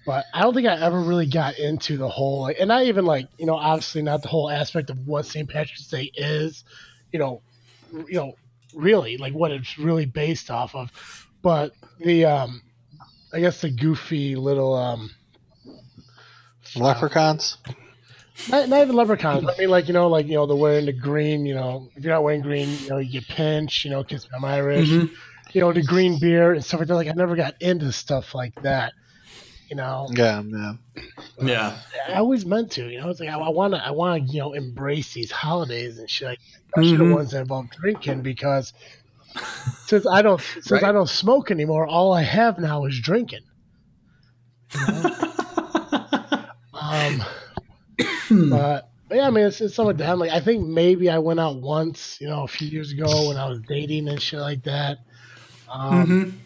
[0.05, 3.05] But I don't think I ever really got into the whole, like, and not even
[3.05, 5.49] like you know, obviously not the whole aspect of what St.
[5.49, 6.65] Patrick's Day is,
[7.13, 7.41] you know,
[7.93, 8.35] you know,
[8.75, 10.91] really like what it's really based off of.
[11.43, 12.63] But the, um,
[13.33, 15.11] I guess the goofy little, um,
[16.77, 17.57] Leprechauns.
[18.49, 19.47] not, not even leprechauns.
[19.49, 21.45] I mean, like you know, like you know, they're wearing the green.
[21.47, 23.85] You know, if you're not wearing green, you know, you get pinched.
[23.85, 24.89] You know, because I'm Irish.
[24.89, 25.11] Mhm.
[25.53, 26.95] You know, the green beer and stuff like that.
[26.95, 28.93] Like I never got into stuff like that.
[29.69, 30.73] You know, Yeah, yeah.
[31.41, 31.79] Yeah.
[32.09, 32.89] I always meant to.
[32.91, 35.31] You know, it's like I, I want to, I want to, you know, embrace these
[35.31, 36.29] holidays and shit.
[36.29, 37.09] Like, especially Mhm.
[37.11, 38.75] the ones that involve drinking, because
[39.87, 40.85] since I don't, since Right.
[40.85, 43.41] I don't smoke anymore, all I have now is drinking.
[44.75, 45.17] You know?
[48.01, 50.19] um, but, but yeah, I mean, it's, it's something like that.
[50.19, 53.37] Like, I think maybe I went out once, you know, a few years ago when
[53.37, 54.99] I was dating and shit like that.
[55.73, 56.41] Um, Mhm.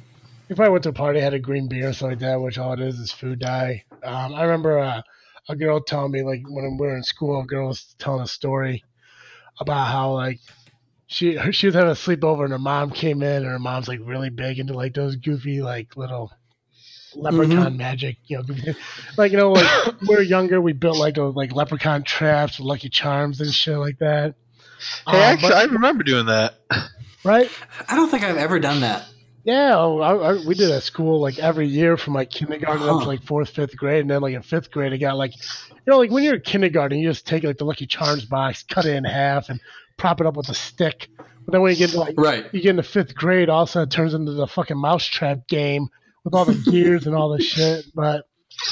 [0.48, 2.58] if I went to a party, had a green beer or something like that, which
[2.58, 3.84] all it is is food dye.
[4.04, 5.02] Um, I remember uh,
[5.48, 8.26] a girl telling me, like, when we were in school, a girl was telling a
[8.26, 8.84] story
[9.60, 10.40] about how, like,
[11.08, 14.00] she she was having a sleepover and her mom came in and her mom's like
[14.02, 16.32] really big into like those goofy like little
[17.16, 18.74] leprechaun magic, you know, goofy,
[19.16, 22.66] like you know, like we were younger, we built like those like leprechaun traps with
[22.66, 24.34] Lucky Charms and shit like that.
[25.08, 26.54] Hey, Um, actually, but- I remember doing that.
[27.24, 27.50] right?
[27.88, 29.06] I don't think I've ever done that.
[29.44, 33.02] Yeah, oh, I, I, we did at school like every year from like kindergarten up
[33.02, 35.34] to like fourth, fifth grade, and then like in fifth grade, I got like,
[35.70, 38.64] you know, like when you're in kindergarten, you just take like the Lucky Charms box,
[38.64, 39.60] cut it in half, and
[39.96, 41.08] prop it up with a stick.
[41.16, 42.52] But then when you get into like Right.
[42.52, 45.46] you get into fifth grade, all of a sudden it turns into the fucking mousetrap
[45.46, 45.90] game
[46.26, 47.86] with all the gears and all the shit.
[47.94, 48.26] But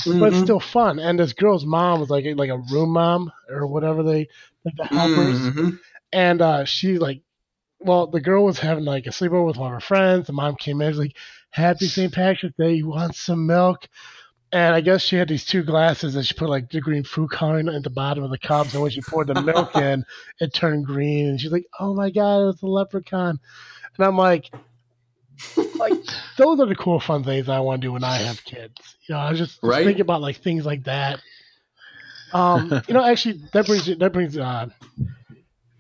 [0.04, 0.42] but it's Mhm.
[0.42, 0.98] still fun.
[0.98, 4.28] And this girl's mom was like like a room mom or whatever they
[4.64, 5.78] like the helpers Mhm.
[6.12, 7.22] and uh, she like,
[7.80, 10.26] well, the girl was having like a sleepover with one of her friends.
[10.26, 11.16] The mom came in, she's like,
[11.50, 12.12] "Happy St.
[12.12, 12.74] Patrick's Day!
[12.74, 13.88] You want some milk?"
[14.52, 17.30] And I guess she had these two glasses and she put like the green fruit
[17.32, 18.72] cone at the bottom of the cups.
[18.74, 20.04] And when she poured the milk in,
[20.40, 21.28] it turned green.
[21.28, 23.38] And she's like, "Oh my god, it's a leprechaun!"
[23.96, 24.50] And I'm like,
[25.78, 25.96] like
[26.38, 28.74] those are the cool, fun things I want to do when I have kids.
[29.08, 29.82] You know, I was just, just Right.
[29.82, 31.20] thinking about like things like that.
[32.32, 34.36] Um, you know, actually, that brings that brings.
[34.36, 34.66] Uh,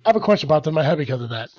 [0.04, 1.50] I have a question about that in my head because of that.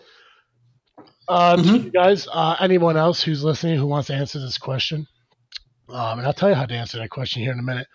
[1.28, 1.80] Uh, to Mhm.
[1.80, 5.08] you guys, uh, anyone else who's listening who wants to answer this question,
[5.90, 7.88] um, and I'll tell you how to answer that question here in a minute.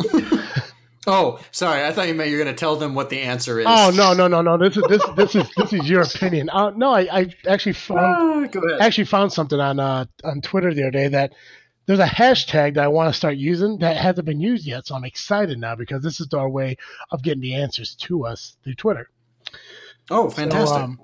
[1.06, 1.84] Oh, sorry.
[1.84, 3.66] I thought you meant you're going to tell them what the answer is.
[3.68, 4.58] Oh no, no, no, no!
[4.58, 6.50] This is this this is this is your opinion.
[6.50, 10.82] Uh, no, I, I actually found Ah, actually found something on uh, on Twitter the
[10.82, 11.32] other day that
[11.86, 14.86] there's a hashtag that I want to start using that hasn't been used yet.
[14.86, 16.76] So I'm excited now because this is our way
[17.10, 19.08] of getting the answers to us through Twitter.
[20.10, 20.68] Oh, fantastic.
[20.68, 21.00] So, um,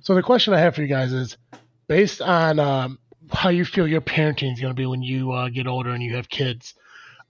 [0.00, 1.36] so the question I have for you guys is,
[1.88, 2.98] based on um,
[3.32, 6.02] how you feel your parenting is going to be when you uh, get older and
[6.02, 6.74] you have kids,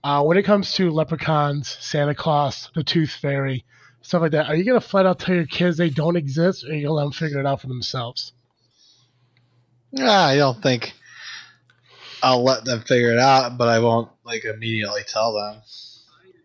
[0.03, 3.65] uh, when it comes to leprechauns, Santa Claus, the Tooth Fairy,
[4.01, 6.63] stuff like that, are you going to flat out tell your kids they don't exist,
[6.63, 8.33] or are you going to let them figure it out for themselves?
[9.91, 10.93] Yeah, I don't think
[12.23, 15.61] I'll let them figure it out, but I won't like immediately tell them.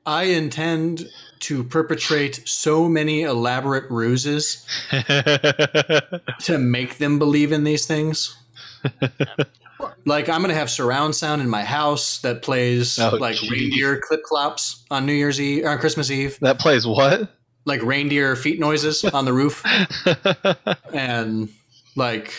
[0.04, 8.36] I intend to perpetrate so many elaborate ruses to make them believe in these things.
[10.06, 13.50] like I'm gonna have surround sound in my house that plays Oh, like geez.
[13.50, 17.30] reindeer clip clops on New Year's Eve or Christmas Eve, that plays what?
[17.66, 19.62] like reindeer feet noises on the roof,
[20.92, 21.48] and
[21.96, 22.32] like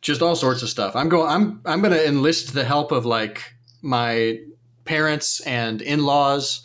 [0.00, 0.94] just all sorts of stuff.
[0.96, 1.28] I'm going.
[1.30, 3.42] I'm I'm gonna enlist the help of like
[3.82, 4.38] my
[4.84, 6.62] parents and in-laws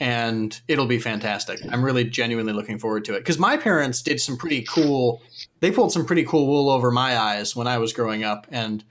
[0.00, 1.58] and it'll be fantastic.
[1.70, 5.20] I'm really genuinely looking forward to it because my parents did some pretty cool.
[5.60, 8.84] They pulled some pretty cool wool over my eyes when I was growing up, and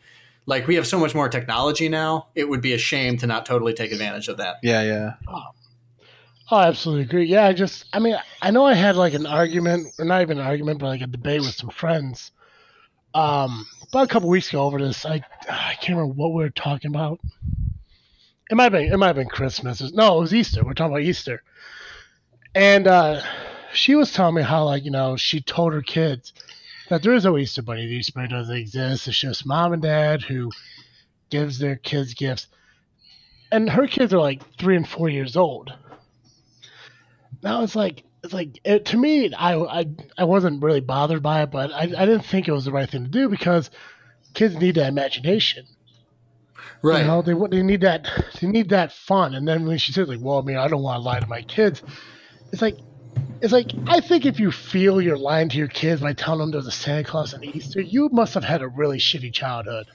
[0.47, 3.45] like we have so much more technology now, it would be a shame to not
[3.45, 4.55] totally take advantage of that.
[4.63, 5.13] yeah, yeah.
[5.27, 7.25] Oh, I absolutely agree.
[7.25, 10.39] Yeah, I just, I mean, I know I had like an argument, or not even
[10.39, 12.31] an argument, but like a debate with some friends
[13.13, 15.05] um, about a couple weeks ago over this.
[15.05, 17.19] I, I can't remember what we were talking about.
[18.49, 19.81] It might have been, it might have been Christmas.
[19.91, 20.63] No, it was Easter.
[20.63, 21.43] We're talking about Easter.
[22.55, 23.21] And uh,
[23.73, 26.31] she was telling me how, like, you know, she told her kids
[26.89, 27.85] that there is no Easter Bunny.
[27.87, 29.07] The Easter Bunny doesn't exist.
[29.07, 30.51] It's just mom and dad who
[31.29, 32.47] gives their kids gifts.
[33.51, 35.73] And her kids are like three and four years old
[37.43, 39.85] now it's like it's like it, to me I, I
[40.17, 42.89] I wasn't really bothered by it but I, I didn't think it was the right
[42.89, 43.69] thing to do because
[44.33, 45.65] kids need that imagination
[46.83, 47.01] Right.
[47.01, 48.07] you know they they need that
[48.39, 50.83] they need that fun and then when she says like well I mean I don't
[50.83, 51.81] want to lie to my kids
[52.51, 52.77] it's like
[53.41, 56.51] it's like I think if you feel you're lying to your kids by telling them
[56.51, 59.87] there's a Santa Claus on Easter you must have had a really shitty childhood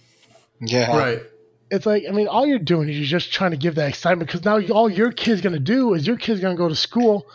[0.60, 0.96] Yeah.
[0.96, 1.22] Right.
[1.70, 4.28] it's like I mean, all you're doing is you're just trying to give that excitement
[4.28, 7.26] because now all your kid's gonna do is your kid's gonna go to school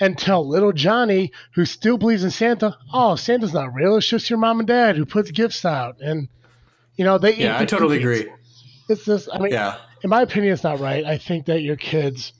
[0.00, 3.96] and tell little Johnny who still believes in Santa, oh, Santa's not real.
[3.96, 6.26] It's just your mom and dad who puts gifts out, and
[6.96, 7.34] you know they.
[7.36, 8.20] Yeah, I totally cookies.
[8.22, 8.32] agree.
[8.88, 9.76] It's just, I mean, Yeah.
[10.02, 11.04] in my opinion, it's not right.
[11.04, 12.32] I think that your kids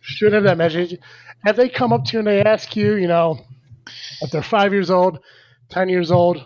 [0.00, 0.98] should have that imagination.
[1.44, 3.38] Have they come up to you and they ask you, you know,
[4.20, 5.20] if they're five years old,
[5.68, 6.44] ten years old,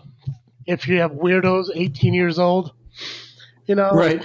[0.66, 2.72] if you have weirdos, eighteen years old,
[3.66, 4.22] you know, right.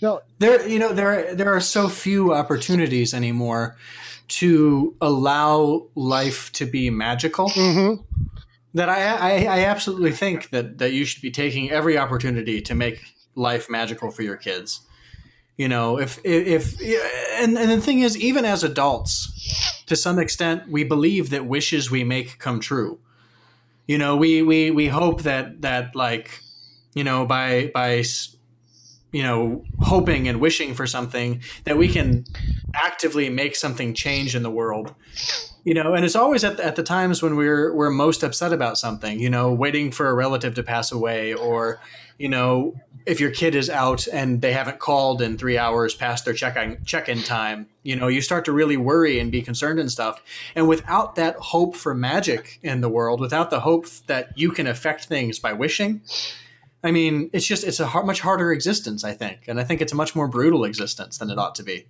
[0.00, 3.76] You know, there, you know, there there are so few opportunities anymore
[4.26, 7.48] to allow life to be magical.
[7.50, 8.04] mhm.
[8.74, 12.74] that I, I, I absolutely think that, that you should be taking every opportunity to
[12.74, 13.00] make
[13.36, 14.80] life magical for your kids.
[15.56, 16.80] You know, if, if,
[17.40, 21.90] and, and the thing is, even as adults, to some extent, we believe that wishes
[21.90, 22.98] we make come true.
[23.86, 26.40] You know, we, we, we hope that, that like,
[26.94, 28.02] you know, by, by,
[29.12, 32.24] you know, hoping and wishing for something that we can
[32.74, 34.92] actively make something change in the world
[35.64, 38.52] you know and it's always at the, at the times when we're we're most upset
[38.52, 41.80] about something you know waiting for a relative to pass away or
[42.18, 42.74] you know
[43.06, 46.82] if your kid is out and they haven't called in three hours past their check-in
[46.84, 50.22] check-in time you know you start to really worry and be concerned and stuff
[50.54, 54.66] and without that hope for magic in the world without the hope that you can
[54.66, 56.00] affect things by wishing
[56.82, 59.80] i mean it's just it's a hard, much harder existence i think and i think
[59.82, 61.86] it's a much more brutal existence than it ought to be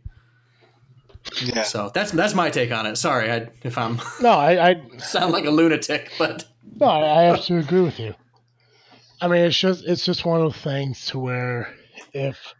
[1.42, 1.62] Yeah.
[1.62, 5.33] so that's that's my take on it sorry I, if i'm no, I, I sound
[5.33, 6.44] like a lunatic, but
[6.81, 8.14] No, I, I absolutely agree with you.
[9.20, 11.74] I mean, it's just it's just one of those things to where
[12.12, 12.55] if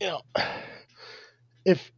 [0.00, 0.20] you know
[1.64, 1.90] if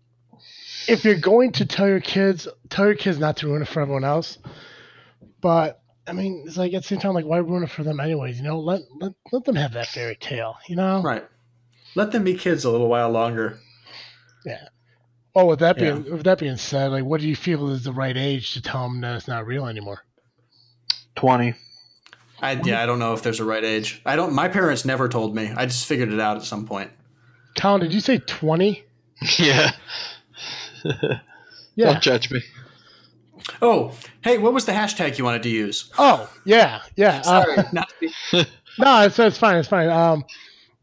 [0.89, 3.81] if you're going to tell your kids tell your kids not to ruin it for
[3.81, 4.39] everyone else,
[5.41, 8.01] but I mean, it's like at the same time, like why ruin it for them
[8.01, 8.39] anyways?
[8.39, 10.57] You know, let let, let them have that fairy tale.
[10.69, 11.25] You know, right.
[11.95, 13.59] Let them be kids a little while longer.
[14.45, 14.69] Yeah.
[15.35, 17.93] Oh, with that being with that being said, like, what do you feel is the
[17.93, 20.03] right age to tell them that it's not real anymore?
[21.15, 21.55] Twenty.
[22.41, 24.01] I yeah, I don't know if there's a right age.
[24.05, 24.33] I don't.
[24.35, 25.53] My parents never told me.
[25.57, 26.91] I just figured it out at some point.
[27.59, 28.85] Colin, did you say twenty?
[29.39, 29.71] Yeah.
[31.75, 31.93] Yeah.
[31.93, 32.41] Don't judge me.
[33.61, 35.91] Oh, hey, what was the hashtag you wanted to use?
[35.99, 37.19] Oh, yeah, yeah.
[37.19, 37.93] uh, Sorry, not.
[38.79, 39.57] No, it's, it's fine.
[39.57, 39.89] It's fine.
[39.89, 40.25] Um,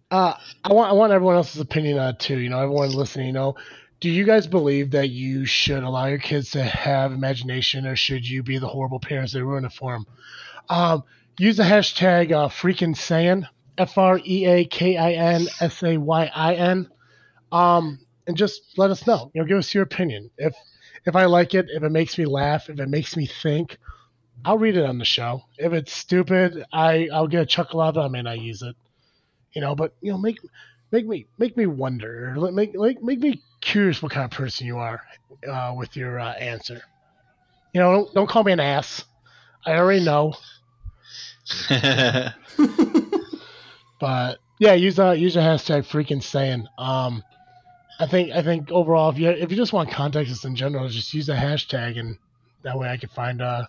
[0.09, 2.37] uh, I want I want everyone else's opinion on it too.
[2.39, 3.27] You know, everyone listening.
[3.27, 3.55] You know,
[3.99, 8.27] do you guys believe that you should allow your kids to have imagination, or should
[8.27, 10.05] you be the horrible parents that ruin it for them?
[10.69, 11.03] Um,
[11.37, 15.97] use the hashtag uh, freaking Sayin, F R E A K I N S A
[15.97, 16.89] Y I N,
[17.51, 19.31] um, and just let us know.
[19.33, 20.29] You know, give us your opinion.
[20.37, 20.55] If
[21.05, 23.77] if I like it, if it makes me laugh, if it makes me think,
[24.45, 25.43] I'll read it on the show.
[25.57, 28.05] If it's stupid, I I'll get a chuckle out of it.
[28.05, 28.75] I may not use it,
[29.53, 29.75] you know.
[29.75, 30.39] But you know, make
[30.91, 32.33] make me make me wonder.
[32.37, 35.01] Let- Make make me curious what kind of person you are
[35.49, 36.81] uh, with your uh, answer.
[37.73, 39.03] You know, don't, don't call me an ass.
[39.65, 40.35] I already know.
[44.03, 46.67] But yeah, use uh use the hashtag freaking saying.
[46.77, 47.23] Um,
[48.01, 51.13] I think I think overall, if you if you just want context in general, just
[51.13, 52.17] use the hashtag, and
[52.63, 53.65] that way I can find uh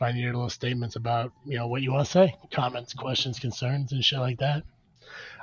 [0.00, 3.92] find your little statements about you know what you want to say, comments, questions, concerns,
[3.92, 4.64] and shit like that.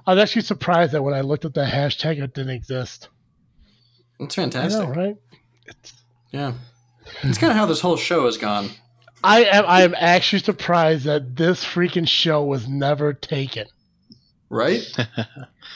[0.05, 3.07] I was actually surprised that when I looked at the hashtag, it didn't exist.
[4.19, 4.89] It's I fantastic.
[4.89, 5.15] know, right?
[5.67, 5.93] It's,
[6.31, 6.51] Yeah,
[7.23, 8.71] it's kind of how this whole show has gone.
[9.23, 13.67] I am I am actually surprised that this freaking show was never taken.
[14.49, 14.81] Right?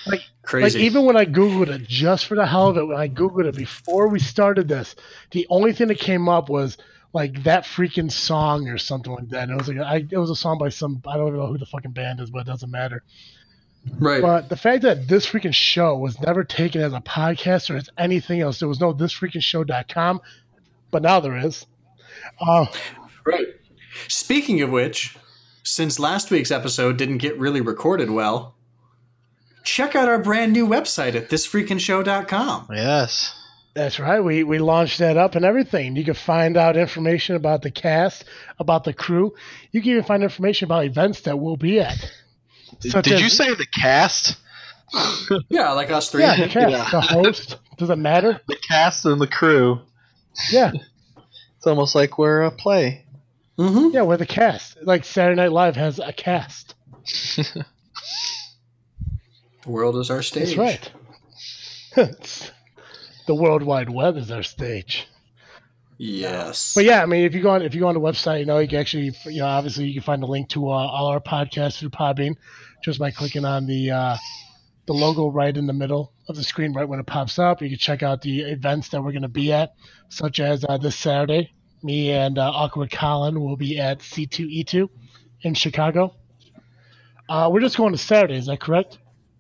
[0.08, 0.78] Like- crazy.
[0.78, 3.46] Like even when I googled it, just for the hell of it, when I googled
[3.46, 4.96] it before we started this,
[5.32, 6.78] the only thing that came up was
[7.12, 9.44] like that freaking song or something like that.
[9.50, 11.48] And it was like I, it was a song by some I don't even know
[11.48, 13.02] who the fucking band is, but it doesn't matter.
[14.00, 14.22] right.
[14.22, 17.90] But the fact that this freaking show was never taken as a podcast or as
[17.98, 20.22] anything else, there was no thisfreakingshow.com,
[20.92, 21.66] but now there is.
[22.40, 23.05] Uh, Right.
[24.08, 25.18] Speaking of which,
[25.64, 28.56] since last week's episode didn't get really recorded well,
[29.64, 32.68] check out our brand new website at thisfreakinshow.com.
[32.72, 33.34] yes.
[33.74, 34.22] That's right.
[34.22, 35.98] We we launched that up and everything.
[35.98, 38.24] You can find out information about the cast,
[38.58, 39.34] about the crew.
[39.74, 41.98] You can even find information about events that we'll be at.
[42.80, 44.38] Such Did as- you say the cast?
[45.50, 46.22] Yeah, like us three.
[46.22, 46.90] Yeah, the cast, Yeah.
[46.92, 47.58] the host.
[47.78, 48.40] Does it matter?
[48.48, 49.82] The cast and the crew.
[50.52, 50.72] Yeah,
[51.58, 53.05] It's almost like we're a play.
[53.58, 54.78] Hmm yeah, we're the cast.
[54.84, 56.76] Like Saturday Night Live has a cast.
[59.66, 60.56] The world is our stage.
[60.56, 60.92] That's right.
[63.28, 65.08] The World Wide Web is our stage.
[65.98, 66.74] Yes.
[66.76, 68.46] But yeah, I mean, if you go on if you go on the website, you
[68.46, 71.08] know, you can actually, you know, obviously you can find a link to uh, all
[71.08, 72.36] our podcasts through Podbean
[72.84, 74.18] just by clicking on the uh,
[74.86, 77.64] the logo right in the middle of the screen, right when it pops up.
[77.64, 79.74] You can check out the events that we're going to be at,
[80.10, 81.55] such as uh, this Saturday.
[81.86, 84.90] Me and uh, Awkward Colin will be at C2E2
[85.44, 86.16] in Chicago.
[87.30, 88.98] Uh, we're just going to Saturday, is that correct?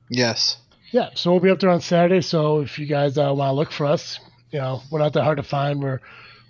[0.10, 0.58] Yes.
[0.92, 2.22] Yeah, so we'll be up there on Saturday.
[2.22, 4.20] So if you guys uh, want to look for us,
[4.52, 5.82] You know, we're not that hard to find.
[5.82, 6.00] We're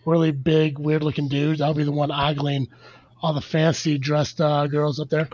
[0.06, 1.62] really big, weird looking dudes.
[1.62, 2.68] I'll be the one ogling
[3.22, 5.30] all the fancy dressed uh, girls up there.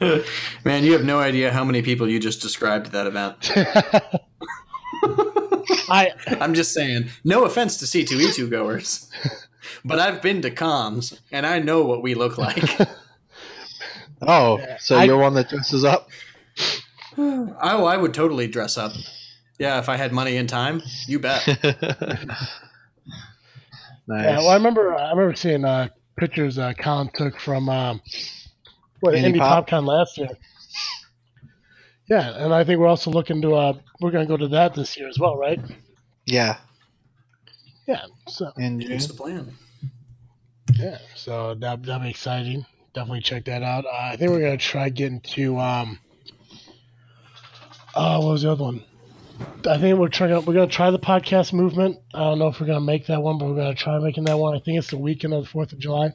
[0.64, 3.52] Man, you have no idea how many people you just described at that event.
[5.90, 6.10] I
[6.40, 9.10] I'm just saying, no offense to C2E2 goers,
[9.84, 12.62] but I've been to comms and I know what we look like.
[14.20, 16.08] Oh, so I- you're one that dresses up?
[17.18, 18.92] oh, I would totally dress up.
[19.58, 21.46] Yeah, if I had money and time, you bet.
[21.66, 22.48] nice.
[24.08, 28.00] Yeah, well, I remember I remember seeing uh, pictures uh, Colin took from um,
[29.00, 29.68] what Indy Indy Pop?
[29.68, 30.28] PopCon last year.
[32.08, 34.74] Yeah, and I think we're also looking to uh, we're going to go to that
[34.74, 35.60] this year as well, right?
[36.26, 36.58] yeah,
[37.88, 38.92] Yeah, so in June.
[38.92, 39.54] It's the plan.
[40.74, 42.66] yeah, so that that'll be exciting.
[42.94, 43.84] Definitely check that out.
[43.86, 45.98] Uh, I think we're going to try getting to um,
[47.94, 48.84] uh, what was the other one?
[49.66, 50.32] I think we're trying.
[50.44, 51.98] We're going to try the podcast movement.
[52.12, 53.98] I don't know if we're going to make that one, but we're going to try
[53.98, 54.54] making that one.
[54.54, 56.12] I think it's the weekend of the Fourth of July.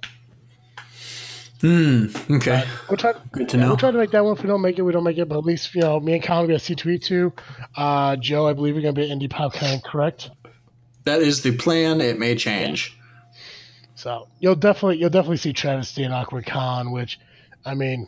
[1.61, 2.07] Hmm.
[2.29, 2.65] Okay.
[2.89, 3.13] We'll try.
[3.31, 3.67] Good to Yeah, know.
[3.69, 4.35] We'll try to make that one.
[4.35, 5.29] If we don't make it, we don't make it.
[5.29, 7.31] But at least, you know, me and Colin will be at C2E2.
[7.77, 10.29] Uh, Joe, I believe you're going to be at Indy PopCon, correct?
[11.05, 12.01] That is the plan.
[12.01, 12.97] It may change.
[13.95, 17.19] So you'll definitely you'll definitely see Travesty and Awkward Con, which,
[17.65, 18.07] I mean,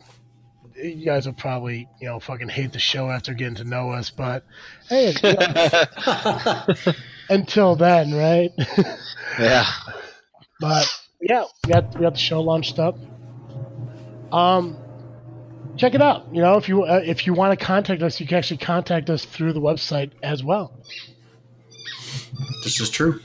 [0.76, 4.10] you guys will probably you know fucking hate the show after getting to know us.
[4.10, 4.44] But
[4.88, 6.66] hey, you know,
[7.30, 8.52] until then, right?
[9.38, 9.66] yeah.
[10.60, 10.86] But
[11.20, 12.98] yeah, we got we got the show launched up.
[14.32, 14.76] Um,
[15.76, 16.26] check it out.
[16.34, 19.10] You know, if you uh, if you want to contact us, you can actually contact
[19.10, 20.72] us through the website as well.
[22.64, 23.20] This is true.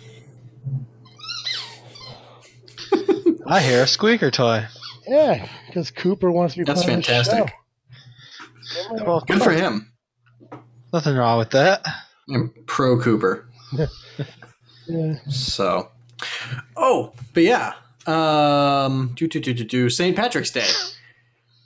[3.48, 4.66] I hear a squeaker toy.
[5.08, 7.54] Yeah, because Cooper wants to be That's part of the fantastic.
[8.64, 9.04] show.
[9.06, 9.92] Well, Good for him.
[10.94, 11.86] Nothing wrong with that.
[12.30, 13.48] I'm pro Cooper.
[14.88, 15.16] Yeah.
[15.30, 15.90] So,
[16.76, 17.74] oh, but yeah,
[18.08, 20.16] um, do do do do do St.
[20.18, 20.68] Patrick's Day.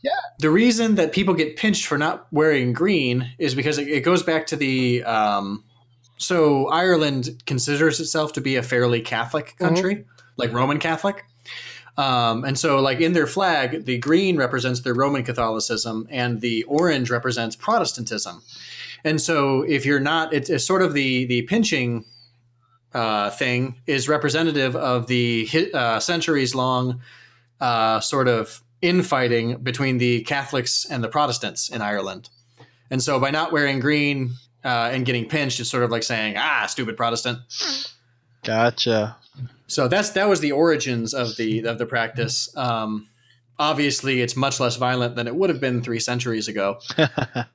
[0.03, 0.11] Yeah.
[0.39, 4.21] The reason that people get pinched for not wearing green is because it, it goes
[4.21, 5.03] back to the.
[5.05, 5.63] Um,
[6.17, 10.05] so Ireland considers itself to be a fairly Catholic country,
[10.37, 11.25] like Roman Catholic.
[11.97, 16.63] Um, and so, like in their flag, the green represents their Roman Catholicism, and the
[16.63, 18.41] orange represents Protestantism.
[19.03, 22.05] And so, if you're not, it's, it's sort of the the pinching
[22.93, 27.01] uh, thing is representative of the uh, centuries long
[27.59, 32.29] uh, sort of infighting between the Catholics and the Protestants in Ireland.
[32.91, 34.35] And so by not wearing green
[34.65, 37.39] uh, and getting pinched, is sort of like saying, ah, stupid Protestant.
[38.43, 39.15] Gotcha.
[39.67, 42.55] So that's that was the origins of the of the practice.
[42.57, 43.07] Um,
[43.57, 46.79] obviously, it's much less violent than it would have been three centuries ago.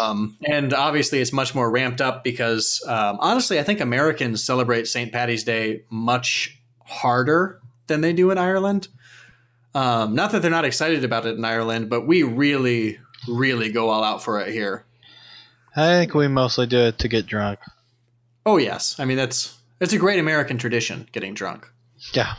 [0.00, 4.88] Um, and obviously, it's much more ramped up because, um, honestly, I think Americans celebrate
[4.88, 5.12] St.
[5.12, 8.88] Patty's Day much harder than they do in Ireland.
[9.74, 12.98] Um, not that they're not excited about it in Ireland, but we really,
[13.28, 14.86] really go all out for it here.
[15.76, 17.58] I think we mostly do it to get drunk.
[18.46, 21.66] Oh yes, I mean that's it's a great American tradition, getting drunk.
[22.12, 22.34] Yeah.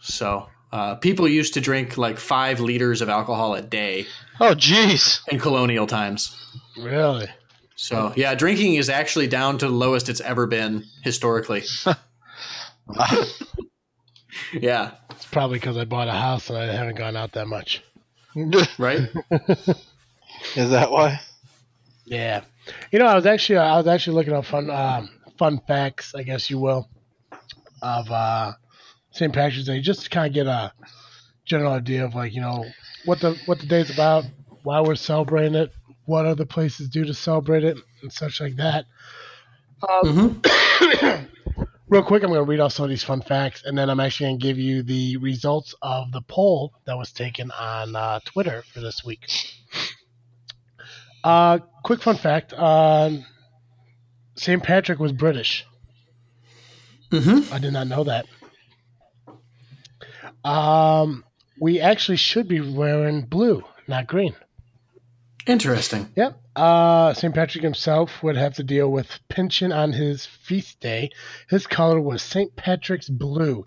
[0.00, 4.06] So uh, people used to drink like five liters of alcohol a day
[4.40, 5.20] Oh, jeez.
[5.28, 6.36] in colonial times.
[6.76, 7.28] Really?
[7.76, 11.62] So yeah, drinking is actually down to the lowest it's ever been historically.
[14.52, 17.82] Yeah, It's probably because I bought a house and I haven't gone out that much.
[18.78, 19.08] right.
[20.56, 21.20] Is that why?
[22.10, 22.42] Yeah.
[22.90, 26.22] You know, I was actually I was actually looking up fun um, fun facts, I
[26.22, 26.88] guess you will,
[27.82, 28.52] of uh,
[29.10, 29.32] St.
[29.32, 30.72] Patrick's Day, just to kind of get a
[31.44, 32.64] general idea of like you know
[33.04, 34.24] what the what the day's about,
[34.62, 35.72] why we're celebrating it,
[36.04, 38.86] what other places do to celebrate it, and such like that.
[39.88, 40.42] Um,
[41.88, 44.00] real quick, I'm going to read off some of these fun facts, and then I'm
[44.00, 48.20] actually going to give you the results of the poll that was taken on uh,
[48.24, 49.26] Twitter for this week.
[51.22, 53.24] Uh, quick fun fact: um,
[54.36, 54.62] St.
[54.62, 55.66] Patrick was British.
[57.10, 57.52] Mm-hmm.
[57.52, 58.26] I did not know that.
[60.44, 61.24] Um,
[61.60, 64.34] we actually should be wearing blue, not green.
[65.46, 66.10] Interesting.
[66.14, 66.40] Yep.
[66.54, 67.34] Uh, St.
[67.34, 71.10] Patrick himself would have to deal with pinching on his feast day.
[71.48, 72.54] His color was St.
[72.54, 73.64] Patrick's blue,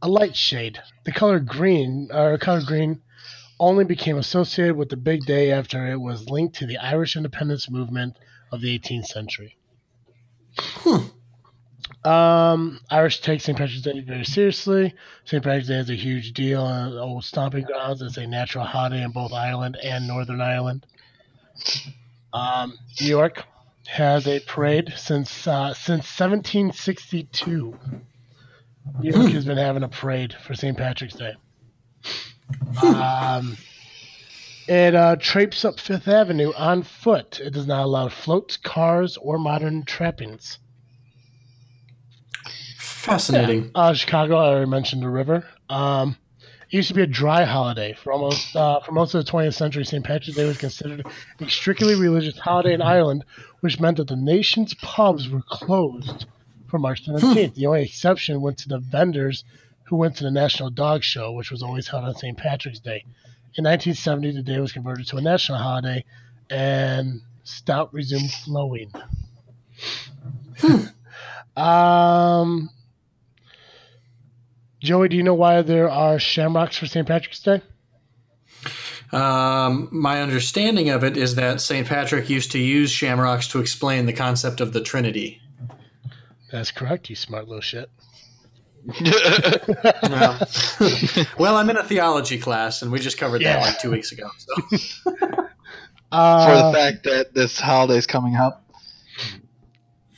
[0.00, 0.78] a light shade.
[1.04, 3.02] The color green, or color green,
[3.60, 7.70] only became associated with the big day after it was linked to the Irish independence
[7.70, 8.16] movement
[8.52, 9.56] of the 18th century.
[10.58, 12.08] Hmm.
[12.08, 13.56] Um, Irish take St.
[13.58, 14.94] Patrick's Day very seriously.
[15.24, 15.42] St.
[15.42, 18.02] Patrick's Day is a huge deal on old stomping grounds.
[18.02, 20.86] It's a natural holiday in both Ireland and Northern Ireland.
[22.32, 23.44] Um, New York
[23.86, 27.78] has a parade since uh, since 1762.
[29.00, 30.76] New York has been having a parade for St.
[30.76, 31.34] Patrick's Day.
[32.82, 33.56] Um,
[34.68, 37.40] it uh, traipses up Fifth Avenue on foot.
[37.40, 40.58] It does not allow floats, cars, or modern trappings.
[42.76, 43.70] Fascinating.
[43.74, 45.46] Uh, Chicago, I already mentioned the river.
[45.70, 46.16] Um,
[46.70, 49.54] it used to be a dry holiday for almost uh, for most of the 20th
[49.54, 49.84] century.
[49.86, 50.04] St.
[50.04, 51.06] Patrick's Day was considered
[51.40, 53.24] a strictly religious holiday in Ireland,
[53.60, 56.26] which meant that the nation's pubs were closed
[56.68, 57.54] for March 17th.
[57.54, 59.44] The only exception went to the vendors
[59.88, 62.36] who went to the National Dog Show, which was always held on St.
[62.36, 63.04] Patrick's Day.
[63.54, 66.04] In 1970, the day was converted to a national holiday,
[66.50, 68.92] and stout resumed flowing.
[71.56, 72.68] um,
[74.80, 77.06] Joey, do you know why there are shamrocks for St.
[77.06, 77.62] Patrick's Day?
[79.10, 81.86] Um, my understanding of it is that St.
[81.86, 85.40] Patrick used to use shamrocks to explain the concept of the Trinity.
[86.52, 87.90] That's correct, you smart little shit.
[88.88, 90.38] Um,
[91.38, 93.54] well, I'm in a theology class, and we just covered Yeah.
[93.60, 94.30] that like two weeks ago.
[94.38, 94.54] So.
[95.30, 95.48] For
[96.10, 98.64] Uh, the fact that this holiday's coming up.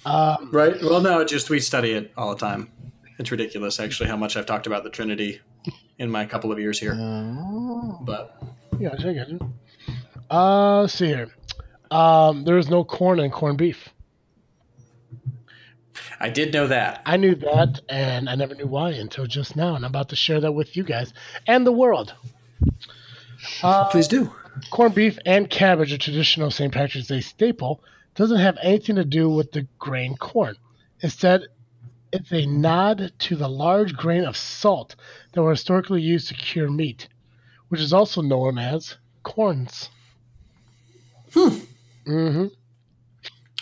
[0.06, 0.80] uh, Right.
[0.82, 2.70] Well, no, just we study it all the time.
[3.18, 5.40] It's ridiculous, actually, how much I've talked about the Trinity
[5.98, 6.94] in my couple of years here.
[6.96, 7.98] Oh.
[8.02, 8.40] But
[8.78, 9.42] yeah, I get it.
[10.30, 11.28] Uh, let's see here.
[11.90, 13.88] Um, there is no corn and corned beef.
[16.18, 17.02] I did know that.
[17.06, 20.16] I knew that, and I never knew why until just now, and I'm about to
[20.16, 21.12] share that with you guys
[21.46, 22.14] and the world.
[23.62, 24.32] Uh, Please do.
[24.70, 26.72] corned beef and cabbage, a traditional St.
[26.72, 27.82] Patrick's Day staple,
[28.14, 30.56] doesn't have anything to do with the grain corn.
[31.00, 31.46] Instead,
[32.12, 34.96] it's a nod to the large grain of salt
[35.32, 37.08] that were historically used to cure meat,
[37.68, 39.88] which is also known as corns.
[41.32, 41.58] Hmm.
[42.06, 42.46] Mm-hmm.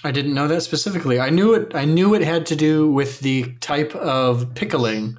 [0.05, 1.18] I didn't know that specifically.
[1.18, 1.74] I knew it.
[1.74, 5.18] I knew it had to do with the type of pickling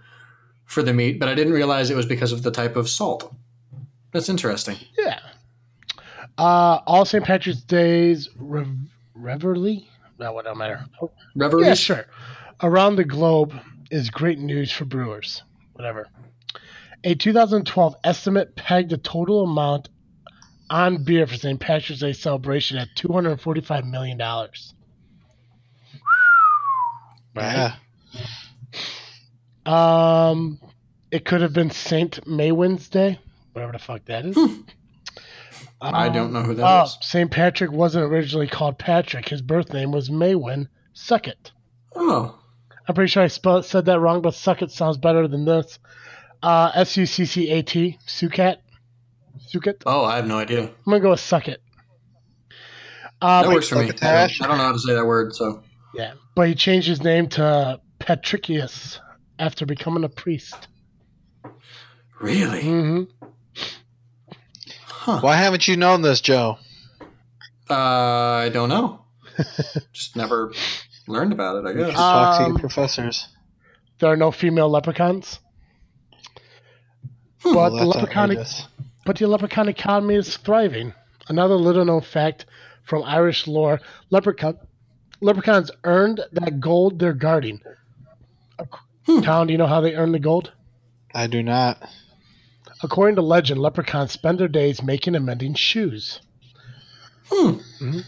[0.65, 3.33] for the meat, but I didn't realize it was because of the type of salt.
[4.13, 4.77] That's interesting.
[4.97, 5.19] Yeah.
[6.37, 7.23] Uh, all St.
[7.23, 8.67] Patrick's Days rev-
[9.13, 9.81] reveille?
[10.19, 10.85] No, what don't matter.
[11.35, 11.67] Reveries.
[11.67, 12.05] Yeah, sure.
[12.61, 13.53] Around the globe
[13.91, 15.43] is great news for brewers.
[15.73, 16.07] Whatever.
[17.03, 19.89] A 2012 estimate pegged the total amount
[20.69, 21.59] on beer for St.
[21.59, 24.19] Patrick's Day celebration at $245 million.
[27.35, 27.75] Yeah.
[29.65, 30.59] Um,
[31.11, 33.19] it could have been Saint Maewyn's Day,
[33.53, 34.37] whatever the fuck that is.
[35.81, 36.97] I Um, don't know who that Oh, is.
[37.01, 37.31] St.
[37.31, 39.29] Patrick wasn't originally called Patrick.
[39.29, 41.51] His birth name was Maewyn Suckett.
[41.95, 42.37] Oh,
[42.87, 45.79] I'm pretty sure I spelled, said that wrong, but Suckett sounds better than this.
[46.41, 48.57] Uh, S U C C A T, Succat.
[49.51, 49.81] Sucat.
[49.85, 50.63] oh, I have no idea.
[50.63, 51.57] I'm gonna go with Suckett.
[53.21, 53.85] Uh, That works for me.
[53.85, 56.87] I don't, I don't know how to say that word, so yeah, but he changed
[56.87, 58.99] his name to Patricius
[59.39, 60.67] after becoming a priest.
[62.21, 63.03] really, hmm
[64.85, 65.19] huh?
[65.21, 66.57] Why haven't you known this, Joe?
[67.69, 69.05] Uh, I don't know.
[69.93, 70.53] Just never
[71.07, 71.67] learned about it.
[71.67, 72.11] I You should guess.
[72.11, 73.27] talk to Um, your professors.
[73.99, 75.39] There are no female leprechauns,
[77.43, 78.67] but Well, the that's leprechaun, outrageous.
[79.09, 80.93] But the leprechaun economy is thriving.
[81.29, 82.45] Another little known fact
[82.83, 83.81] from Irish lore:
[84.11, 84.59] leprechaun,
[85.19, 87.59] leprechauns earned that gold they're guarding.
[89.07, 89.21] Hmm.
[89.21, 90.51] Town, do you know how they earn the gold?
[91.11, 91.81] I do not.
[92.83, 96.21] According to legend, leprechauns spend their days making and mending shoes.
[97.31, 98.01] Hmm.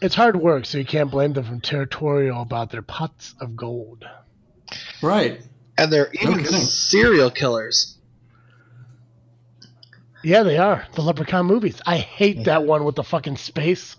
[0.00, 4.04] It's hard work, so you can't blame them from territorial about their pots of gold.
[5.02, 5.40] Right.
[5.76, 6.60] And they're even kidding.
[6.60, 7.95] serial killers.
[10.26, 10.84] Yeah, they are.
[10.94, 11.80] The Leprechaun movies.
[11.86, 13.94] I hate that one with the fucking space.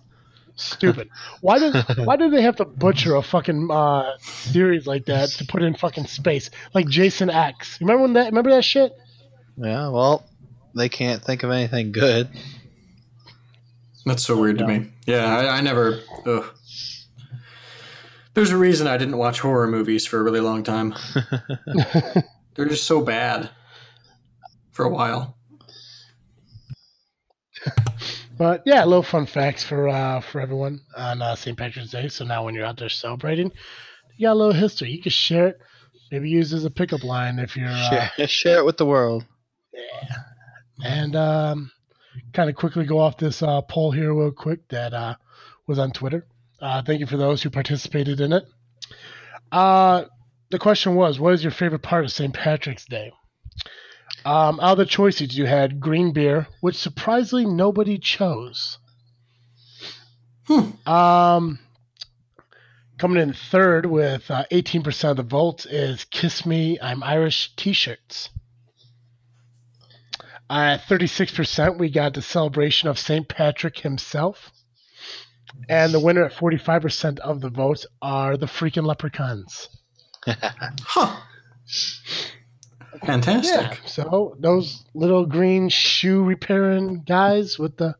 [0.58, 1.10] Stupid.
[1.40, 5.46] Why did why did they have to butcher a fucking uh, series like that to
[5.46, 6.50] put in fucking space?
[6.74, 7.80] Like Jason X.
[7.80, 8.92] Remember when that remember that shit?
[9.56, 10.26] Yeah, well,
[10.76, 12.28] they can't think of anything good.
[14.06, 14.92] That's so weird to me.
[15.06, 16.02] Yeah, I, I never.
[16.26, 16.44] Ugh.
[18.34, 20.94] There's a reason I didn't watch horror movies for a really long time.
[22.56, 23.50] They're just so bad.
[24.72, 25.37] For a while.
[28.38, 31.58] But yeah, a little fun facts for uh, for everyone on uh, St.
[31.58, 32.08] Patrick's Day.
[32.10, 33.52] So now when you're out there celebrating,
[34.18, 34.92] you got a little history.
[34.92, 35.60] You can share it.
[36.12, 39.26] Maybe use as a pickup line if you're uh, Share, share it with the world.
[39.74, 40.16] Yeah.
[40.84, 41.72] And um,
[42.34, 45.16] kind of quickly go off this uh, poll here real quick that uh,
[45.68, 46.26] was on Twitter.
[46.62, 48.46] Uh, thank you for those who participated in it.
[49.52, 50.06] Uh,
[50.50, 52.34] the question was, what is your favorite part of St.
[52.34, 53.12] Patrick's Day?
[54.28, 58.78] Um, out of the choices, you had green beer, which surprisingly nobody chose.
[60.48, 60.72] Hmm.
[60.86, 61.60] Um,
[62.98, 67.72] coming in third with uh, 18% of the votes is Kiss Me, I'm Irish t
[67.72, 68.30] shirts.
[70.50, 73.30] At 36%, we got the celebration of St.
[73.30, 74.52] Patrick himself.
[75.70, 79.70] And the winner at 45% of the votes are the freaking leprechauns.
[80.28, 81.22] Huh.
[83.06, 83.80] Fantastic.
[83.82, 87.96] Yeah, so those little green shoe repairing guys with the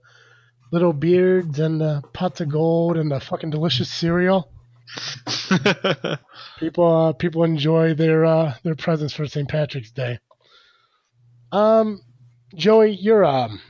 [0.72, 4.52] little beards and the pots of gold and the fucking delicious cereal.
[6.60, 9.48] People, uh, people enjoy their uh, their presents for St.
[9.48, 10.20] Patrick's Day.
[11.52, 12.02] Um,
[12.56, 13.62] Joey, you're um,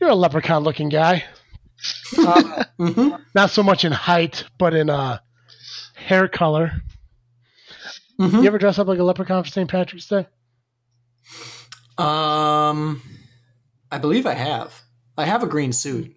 [0.00, 1.24] you're a leprechaun-looking guy.
[2.16, 5.18] Uh, hmm not so much in height, but in uh,
[5.94, 6.70] hair color.
[8.18, 9.68] Hmm You ever dress up like a leprechaun for St.
[9.70, 10.26] Patrick's Day?
[11.98, 13.02] Um,
[13.90, 14.82] I believe I have.
[15.16, 16.14] I have a green suit.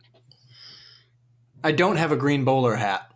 [1.64, 3.12] I don't have a green bowler hat.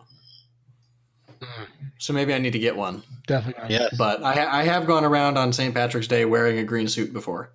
[1.98, 3.02] So maybe I need to get one.
[3.26, 3.74] Definitely.
[3.74, 3.94] yes.
[3.96, 5.72] But I, I have gone around on St.
[5.74, 7.52] Patrick's Day wearing a green suit before.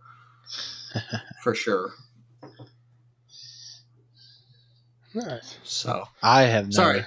[1.44, 1.92] For sure.
[5.14, 5.58] Nice.
[5.64, 6.72] So I have never.
[6.72, 7.06] sorry.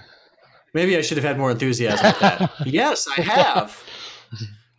[0.74, 2.52] Maybe I should have had more enthusiasm with that.
[2.66, 3.82] yes, I have.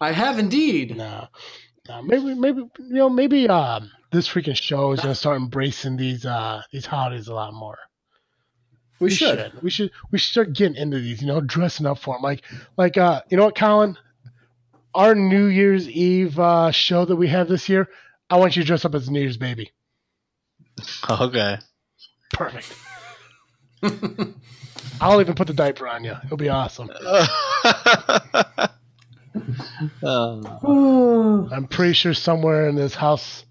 [0.02, 0.97] I have indeed.
[0.97, 1.28] No,
[1.88, 6.26] no, maybe, maybe you know, maybe um, this freaking show is gonna start embracing these
[6.26, 7.78] uh these holidays a lot more.
[8.99, 9.52] We should.
[9.64, 9.91] We should.
[10.12, 11.22] We should start getting into these.
[11.22, 12.22] You know, dressing up for them.
[12.22, 12.43] Like,
[12.78, 13.97] like uh, you know what, Colin?
[14.93, 17.88] Our New Year's Eve uh, show that we have this year,
[18.30, 19.72] I want you to dress up as New Year's baby.
[21.10, 21.58] Okay.
[22.34, 22.74] Perfect.
[25.02, 26.16] I'll even put the diaper on you.
[26.26, 26.89] It'll be awesome.
[30.03, 31.49] Oh.
[31.51, 33.45] I'm pretty sure somewhere in this house,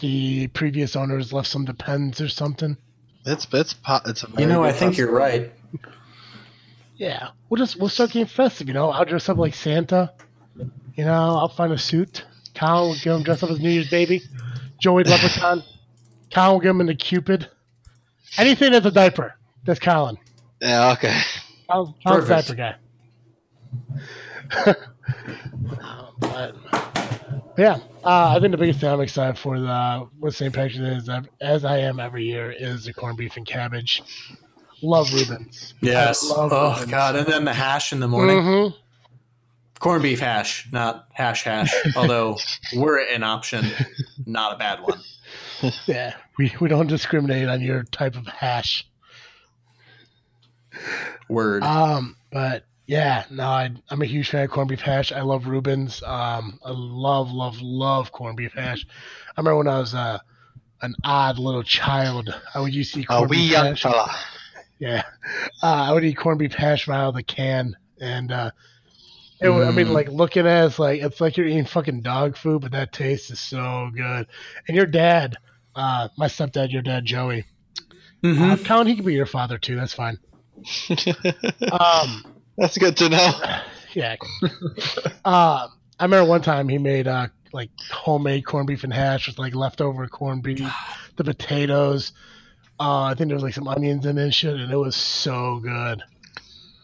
[0.00, 2.76] the previous owners left some depends or something.
[3.24, 5.52] it's it's po- it's a You know, I think you're right.
[6.96, 8.68] Yeah, we'll just we'll start getting festive.
[8.68, 10.12] You know, I'll dress up like Santa.
[10.94, 12.24] You know, I'll find a suit.
[12.54, 14.22] Kyle will get him dressed up as New Year's baby.
[14.80, 15.62] Joey Leprechaun.
[16.32, 17.50] Kyle will get him into Cupid.
[18.38, 19.34] Anything that's a diaper.
[19.66, 20.16] That's Colin.
[20.62, 20.92] Yeah.
[20.92, 21.20] Okay.
[21.68, 22.76] Kyle's, Kyle's a diaper guy.
[26.18, 26.54] but
[27.58, 30.52] yeah, uh, I think the biggest thing I'm excited for the what St.
[30.54, 34.02] Patrick's Day is, that- as I am every year, is the corned beef and cabbage.
[34.82, 35.74] Love Reubens.
[35.80, 36.22] Yes.
[36.28, 36.90] Love Oh Reubens.
[36.90, 37.16] God!
[37.16, 38.36] And then the hash in the morning.
[38.38, 38.76] Mm-hmm.
[39.78, 41.72] Corned beef hash, not hash hash.
[41.96, 42.38] Although
[42.74, 43.64] were it an option,
[44.26, 45.00] not a bad one.
[45.86, 48.86] Yeah, we, we don't discriminate on your type of hash.
[51.30, 51.62] Word.
[51.62, 55.12] Um, but yeah, no, I, I'm a huge fan of corned beef hash.
[55.12, 56.02] I love Reubens.
[56.02, 58.86] Um, I love, love, love corned beef hash.
[59.36, 60.18] I remember when I was uh,
[60.82, 63.82] an odd little child, I would used to eat A corned wee beef young hash.
[63.82, 64.14] fella.
[64.78, 65.02] Yeah,
[65.62, 68.50] uh, I would eat corned beef hash right out of the can, and uh,
[69.40, 69.92] it, wa- I mean, Mm.
[69.94, 72.92] like looking at it, it's like it's like you're eating fucking dog food, but that
[72.92, 74.26] taste is so good.
[74.68, 75.36] And your dad,
[75.74, 77.46] uh, my stepdad, your dad Joey,
[78.22, 78.52] Mhm.
[78.52, 79.76] uh, Colin, he could be your father too.
[79.76, 80.18] That's fine.
[81.72, 82.24] Um,
[82.56, 83.30] That's good to know.
[83.94, 84.16] yeah.
[85.24, 89.38] uh, I remember one time he made uh, like homemade corned beef and hash with
[89.38, 90.70] like leftover corned beef,
[91.16, 92.12] the potatoes.
[92.78, 94.96] Uh, I think there was like some onions in it and shit, and it was
[94.96, 96.02] so good.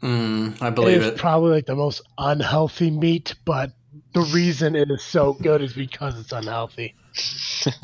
[0.02, 1.18] Mm, I believe it's it.
[1.18, 3.72] probably like the most unhealthy meat, but
[4.14, 6.94] the reason it is so good is because it's unhealthy.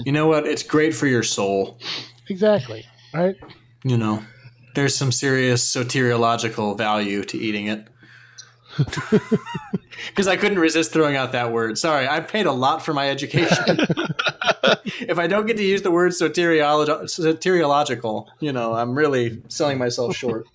[0.04, 0.46] You know what?
[0.46, 1.78] It's great for your soul.
[2.28, 2.84] Exactly.
[3.12, 3.36] Right?
[3.84, 4.24] You know,
[4.74, 7.86] there's some serious soteriological value to eating it.
[10.08, 11.76] Because I couldn't resist throwing out that word.
[11.76, 13.78] Sorry, I've paid a lot for my education.
[15.00, 19.76] if I don't get to use the word soteriolo- soteriological, you know, I'm really selling
[19.76, 20.46] myself short.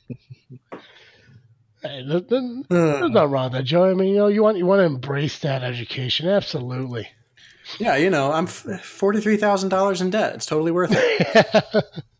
[1.81, 3.83] Hey, there- there- there's nothing wrong with that, Joe.
[3.89, 6.29] I mean, you know, you want you want to embrace that education.
[6.29, 7.09] Absolutely.
[7.79, 10.35] yeah, you know, I'm forty-three thousand dollars in debt.
[10.35, 11.85] It's totally worth it.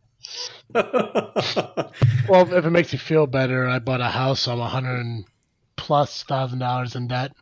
[2.30, 4.42] Well, if it makes you feel better, I bought a house.
[4.42, 5.26] So I'm a hundred
[5.76, 7.34] plus thousand dollars in debt.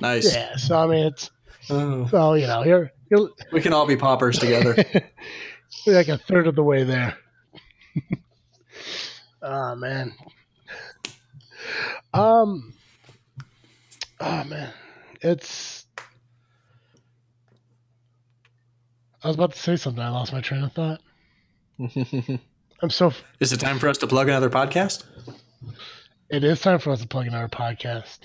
[0.00, 0.32] nice.
[0.32, 0.56] Yeah.
[0.56, 1.30] So I mean, it's
[1.70, 4.74] Oh, so you know you're you're, we can all be paupers together.
[5.86, 7.16] like a third of the way there.
[9.42, 10.14] oh man.
[12.14, 12.72] Um.
[14.20, 14.72] Oh man,
[15.20, 15.86] it's.
[19.22, 20.02] I was about to say something.
[20.02, 21.00] I lost my train of thought.
[21.78, 23.12] I'm so.
[23.40, 25.04] Is it time for us to plug another podcast?
[26.28, 28.18] It is time for us to plug another podcast.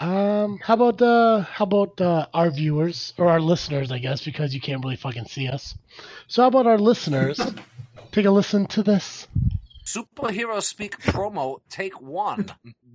[0.00, 3.92] Um, how about uh, how about uh, our viewers or our listeners?
[3.92, 5.74] I guess because you can't really fucking see us.
[6.26, 7.40] So how about our listeners?
[8.12, 9.26] Take a listen to this.
[9.84, 12.46] Superhero Speak promo, take one.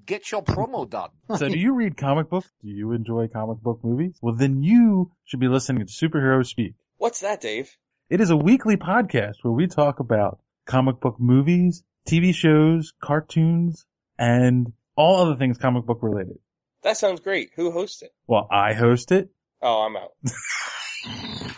[0.05, 1.09] Get your promo done.
[1.37, 2.49] So do you read comic books?
[2.63, 4.17] Do you enjoy comic book movies?
[4.21, 6.73] Well, then you should be listening to Superhero Speak.
[6.97, 7.69] What's that, Dave?
[8.09, 13.85] It is a weekly podcast where we talk about comic book movies, TV shows, cartoons,
[14.17, 16.39] and all other things comic book related.
[16.83, 17.51] That sounds great.
[17.55, 18.11] Who hosts it?
[18.25, 19.29] Well, I host it.
[19.61, 20.13] Oh, I'm out.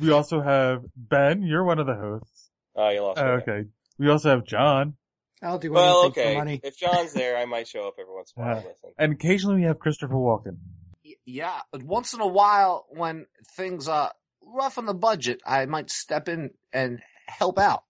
[0.00, 1.42] We also have Ben.
[1.42, 2.50] You're one of the hosts.
[2.76, 3.22] Oh, you lost me.
[3.24, 3.40] There.
[3.40, 3.68] okay.
[3.98, 4.94] We also have John.
[5.42, 6.32] I'll do Well, anything okay.
[6.34, 6.60] for money.
[6.62, 8.64] If John's there, I might show up every once in a while.
[8.84, 8.90] Yeah.
[8.96, 10.58] and occasionally we have Christopher Walken.
[11.26, 14.12] Yeah, once in a while when things are
[14.52, 17.82] rough on the budget, I might step in and help out.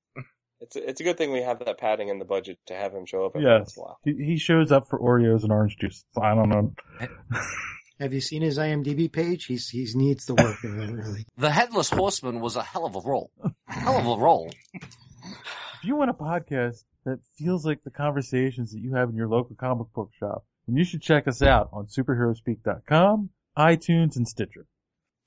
[0.60, 2.92] It's a, it's a good thing we have that padding in the budget to have
[2.92, 3.60] him show up every Yes.
[3.60, 3.98] once in a while.
[4.04, 6.04] He, he shows up for Oreos and orange juice.
[6.14, 6.72] So I don't know.
[8.00, 9.46] Have you seen his IMDb page?
[9.46, 11.26] He's he needs the work really.
[11.36, 13.30] The Headless Horseman was a hell of a role.
[13.68, 14.50] Hell of a role.
[14.74, 19.28] If you want a podcast that feels like the conversations that you have in your
[19.28, 24.66] local comic book shop, then you should check us out on superherospeak.com, iTunes, and Stitcher.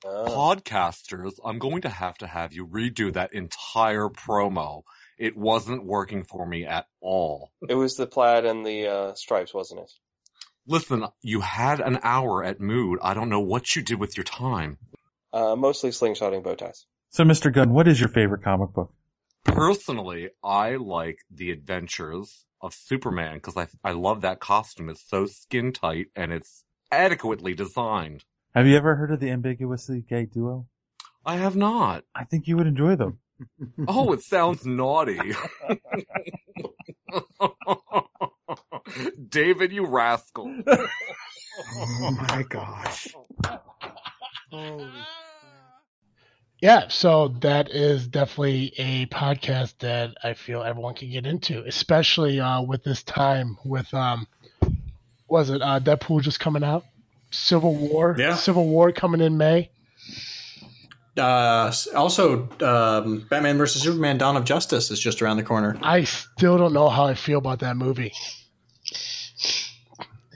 [0.03, 0.25] Oh.
[0.27, 4.83] Podcasters, I'm going to have to have you redo that entire promo.
[5.17, 7.51] It wasn't working for me at all.
[7.69, 9.91] It was the plaid and the uh, stripes, wasn't it?
[10.65, 12.99] Listen, you had an hour at Mood.
[13.01, 14.77] I don't know what you did with your time.
[15.31, 16.85] Uh, mostly slingshotting bow ties.
[17.09, 17.53] So, Mr.
[17.53, 18.91] Gunn, what is your favorite comic book?
[19.43, 24.89] Personally, I like the adventures of Superman because I, I love that costume.
[24.89, 28.23] It's so skin tight and it's adequately designed.
[28.53, 30.67] Have you ever heard of the ambiguously gay duo?
[31.25, 32.03] I have not.
[32.13, 33.19] I think you would enjoy them.
[33.87, 35.19] Oh, it sounds naughty.
[39.29, 40.53] David, you rascal.
[41.75, 43.15] Oh my gosh.
[44.51, 44.91] Holy
[46.61, 52.39] Yeah, so that is definitely a podcast that I feel everyone can get into, especially
[52.39, 54.27] uh, with this time with um,
[55.27, 56.85] was it uh, Deadpool just coming out,
[57.32, 58.36] Civil War, Yeah.
[58.36, 59.71] Civil War coming in May.
[61.17, 65.77] Uh, also, um, Batman versus Superman: Dawn of Justice is just around the corner.
[65.82, 68.13] I still don't know how I feel about that movie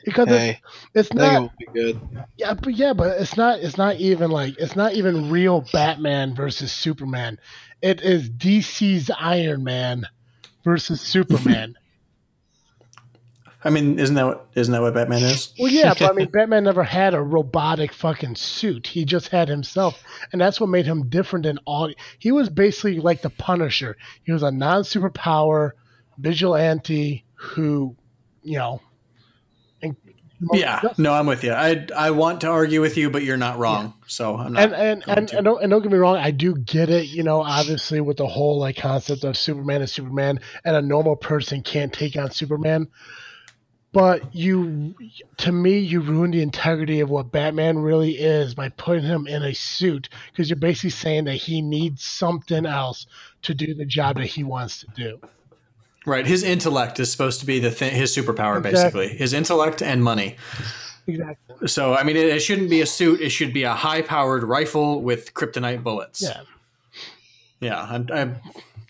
[0.03, 0.59] because Hey,
[0.93, 1.99] it's, it's I it not be good.
[2.37, 6.35] yeah, but yeah, but it's not it's not even like it's not even real Batman
[6.35, 7.39] versus Superman.
[7.81, 10.05] It is DC's Iron Man
[10.63, 11.75] versus Superman.
[13.65, 15.51] I mean, isn't that what isn't that what Batman is?
[15.57, 18.85] Well, yeah, but I mean, Batman never had a robotic fucking suit.
[18.85, 21.91] He just had himself, and that's what made him different than all.
[22.19, 23.97] He was basically like the Punisher.
[24.23, 25.71] He was a non-superpower
[26.19, 27.95] vigilante who,
[28.43, 28.81] you know.
[29.81, 29.95] And,
[30.53, 31.51] Yeah, no, I'm with you.
[31.51, 33.95] I I want to argue with you, but you're not wrong.
[34.05, 34.61] So I'm not.
[34.61, 37.07] and and and, and, don't, and don't get me wrong, I do get it.
[37.07, 41.15] You know, obviously with the whole like concept of Superman and Superman, and a normal
[41.15, 42.89] person can't take on Superman.
[43.95, 44.93] But you,
[45.37, 49.41] to me, you ruin the integrity of what Batman really is by putting him in
[49.41, 53.07] a suit because you're basically saying that he needs something else
[53.43, 55.21] to do the job that he wants to do.
[56.05, 58.71] right, his intellect is supposed to be the thing, his superpower, Exactly.
[59.05, 59.07] basically.
[59.17, 60.35] His intellect and money.
[61.07, 61.65] Exactly.
[61.69, 63.21] So I mean, it, it shouldn't be a suit.
[63.21, 66.21] It should be a high-powered rifle with kryptonite bullets.
[66.21, 66.41] Yeah.
[67.61, 67.87] yeah.
[67.89, 68.29] I'm, I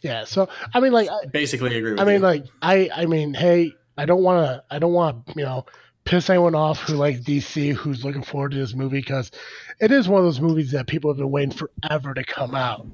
[0.02, 0.24] Yeah.
[0.24, 2.22] So I mean, like, I, basically agree with I mean, you.
[2.22, 5.66] like, I, I mean, hey, I don't want to, I don't want to, you know,
[6.04, 9.32] piss anyone off who likes DC, who's looking forward to this movie because
[9.80, 12.86] it is one of those movies that people have been waiting forever to come out.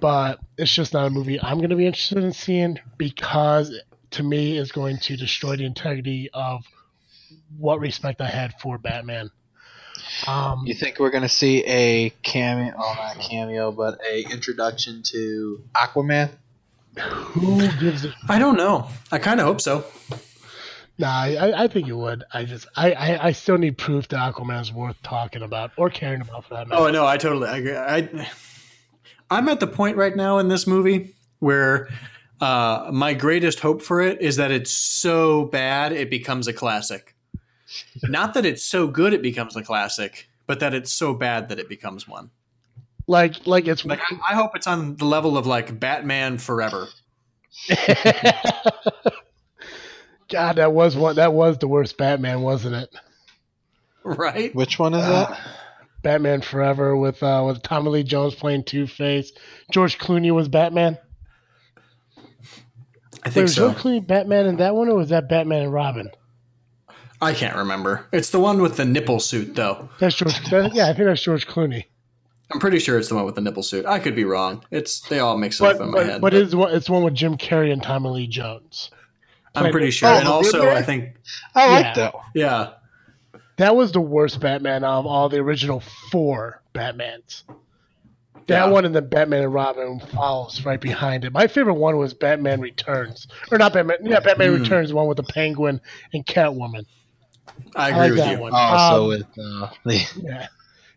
[0.00, 3.78] But it's just not a movie I'm going to be interested in seeing because,
[4.12, 6.64] to me, it's going to destroy the integrity of
[7.58, 9.30] what respect I had for Batman.
[10.26, 12.74] Um, You think we're gonna see a cameo?
[12.76, 16.30] Oh, not cameo, but a introduction to Aquaman.
[16.98, 18.88] Who gives a I don't know.
[19.12, 19.84] I kind of hope so.
[20.98, 22.24] Nah, I, I think you would.
[22.34, 26.20] I just, I, I, I still need proof that Aquaman's worth talking about or caring
[26.20, 26.82] about for that matter.
[26.82, 27.76] Oh no, I totally I agree.
[27.76, 28.28] I
[29.30, 31.88] I'm at the point right now in this movie where
[32.40, 37.14] uh, my greatest hope for it is that it's so bad it becomes a classic.
[38.02, 41.58] Not that it's so good it becomes a classic, but that it's so bad that
[41.58, 42.30] it becomes one.
[43.10, 46.86] Like, like it's Like I, I hope it's on the level of like Batman Forever.
[50.28, 51.16] God, that was one.
[51.16, 52.94] That was the worst Batman, wasn't it?
[54.04, 54.54] Right?
[54.54, 55.36] Which one is that?
[56.02, 59.32] Batman Forever with uh, with Tommy Lee Jones playing Two Face.
[59.72, 60.96] George Clooney was Batman.
[62.16, 62.20] I
[63.24, 63.70] Wait, think was so.
[63.72, 66.10] George Clooney Batman in that one, or was that Batman and Robin?
[67.20, 68.06] I can't remember.
[68.12, 69.88] It's the one with the nipple suit though.
[69.98, 70.48] That's George.
[70.50, 71.86] that- yeah, I think that's George Clooney.
[72.52, 73.86] I'm pretty sure it's the one with the nipple suit.
[73.86, 74.64] I could be wrong.
[74.70, 76.20] It's they all mix up But in my head.
[76.20, 78.90] but it's one it's one with Jim Carrey and Tommy Lee Jones.
[79.54, 80.08] I'm pretty sure.
[80.08, 80.72] Oh, and the also, Riddler?
[80.72, 81.14] I think
[81.54, 81.94] I like Yeah.
[81.94, 82.24] that one.
[82.34, 82.70] yeah,
[83.56, 85.80] That was the worst Batman of all the original
[86.10, 87.42] four Batmans.
[88.46, 88.66] That Yeah.
[88.66, 91.32] one and then Batman and Robin follows right behind it.
[91.32, 93.98] My favorite one was Batman Returns, or not Batman.
[94.02, 94.62] Yeah, Batman Hmm.
[94.62, 95.80] Returns, the one with the Penguin
[96.14, 96.84] and Catwoman.
[97.76, 98.38] I I agree like with that you.
[98.40, 98.52] one.
[98.54, 100.46] Also Um, with uh, the Yeah,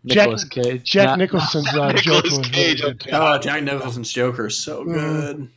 [0.04, 0.84] Nicolas Cage.
[0.84, 3.10] Jack Not- Nicholson's uh, Nicolas Joker was really Cage, okay.
[3.14, 5.50] Oh, Jack Nicholson's Joker is so good.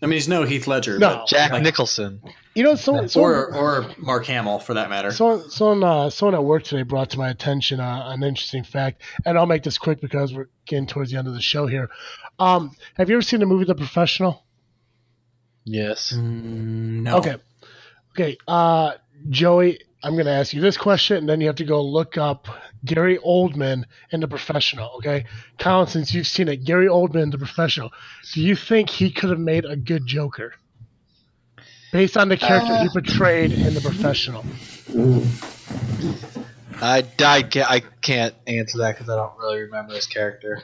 [0.00, 1.00] I mean, he's no Heath Ledger, Mm.
[1.00, 1.08] No.
[1.18, 2.20] but- Jack like- Nicholson.
[2.54, 5.12] You know, someone, someone, or or Mark Hamill for that matter.
[5.12, 9.02] Someone, someone, uh, someone at work today brought to my attention uh, an interesting fact,
[9.24, 11.88] and I'll make this quick because we're getting towards the end of the show here.
[12.40, 14.42] Um, have you ever seen the movie The Professional?
[15.64, 16.12] Yes.
[16.16, 17.18] Mm, no.
[17.18, 17.36] Okay,
[18.12, 18.36] okay.
[18.48, 18.94] Uh,
[19.28, 22.16] Joey, I'm going to ask you this question, and then you have to go look
[22.16, 22.46] up
[22.84, 24.90] Gary Oldman in The Professional.
[24.98, 25.24] Okay,
[25.58, 27.90] Colin, since you've seen it, Gary Oldman in The Professional,
[28.32, 30.54] do you think he could have made a good Joker
[31.92, 34.44] based on the character he uh, portrayed in The Professional?
[36.80, 40.62] I, I, can't, I can't answer that because I don't really remember his character.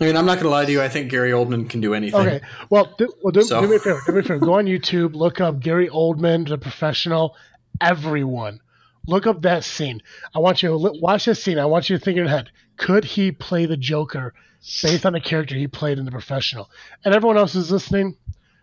[0.00, 0.80] I mean, I'm not going to lie to you.
[0.80, 2.20] I think Gary Oldman can do anything.
[2.20, 2.40] Okay.
[2.70, 4.00] Well, do, well do, So- do me a favor.
[4.06, 4.38] Do me a favor.
[4.38, 5.14] Go on YouTube.
[5.14, 7.34] Look up Gary Oldman, the professional.
[7.80, 8.60] Everyone,
[9.06, 10.02] look up that scene.
[10.34, 11.58] I want you to li- watch this scene.
[11.58, 14.34] I want you to think in your head: Could he play the Joker
[14.82, 16.70] based on the character he played in the professional?
[17.04, 18.16] And everyone else is listening.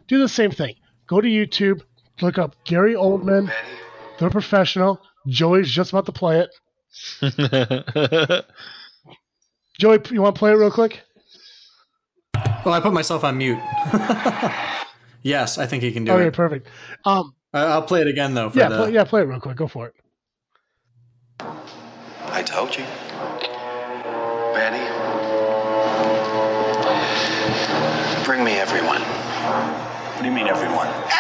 [0.08, 0.76] Do the same thing.
[1.08, 1.82] Go to YouTube.
[2.22, 3.52] Look up Gary Oldman,
[4.20, 5.02] the professional.
[5.28, 6.50] Joey's just about to play it.
[9.80, 11.02] Joey, you want to play it real quick?
[12.64, 13.60] Well, I put myself on mute.
[15.24, 16.28] yes, I think he can do okay, it.
[16.28, 16.68] Okay, perfect.
[17.04, 18.50] Um, I- I'll play it again though.
[18.50, 19.56] For yeah, the, play, yeah, play it real quick.
[19.56, 19.96] Go for it.
[21.40, 22.84] I told you.
[24.54, 24.84] Benny.
[28.26, 29.02] Bring me everyone.
[29.02, 30.88] What do you mean, everyone?
[30.88, 31.16] everyone?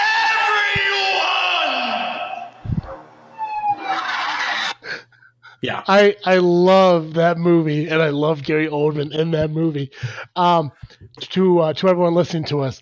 [5.61, 5.83] Yeah.
[5.87, 9.89] I I love that movie, and I love Gary Oldman in that movie.
[10.35, 10.71] Um,
[11.19, 12.81] to uh, to everyone listening to us,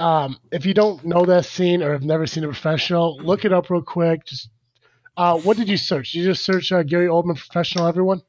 [0.00, 3.52] um, if you don't know that scene or have never seen a professional, look it
[3.52, 4.24] up real quick.
[4.24, 4.48] Just
[5.16, 6.12] uh, what did you search?
[6.12, 7.86] Did you just search uh, Gary Oldman professional?
[7.86, 8.22] Everyone.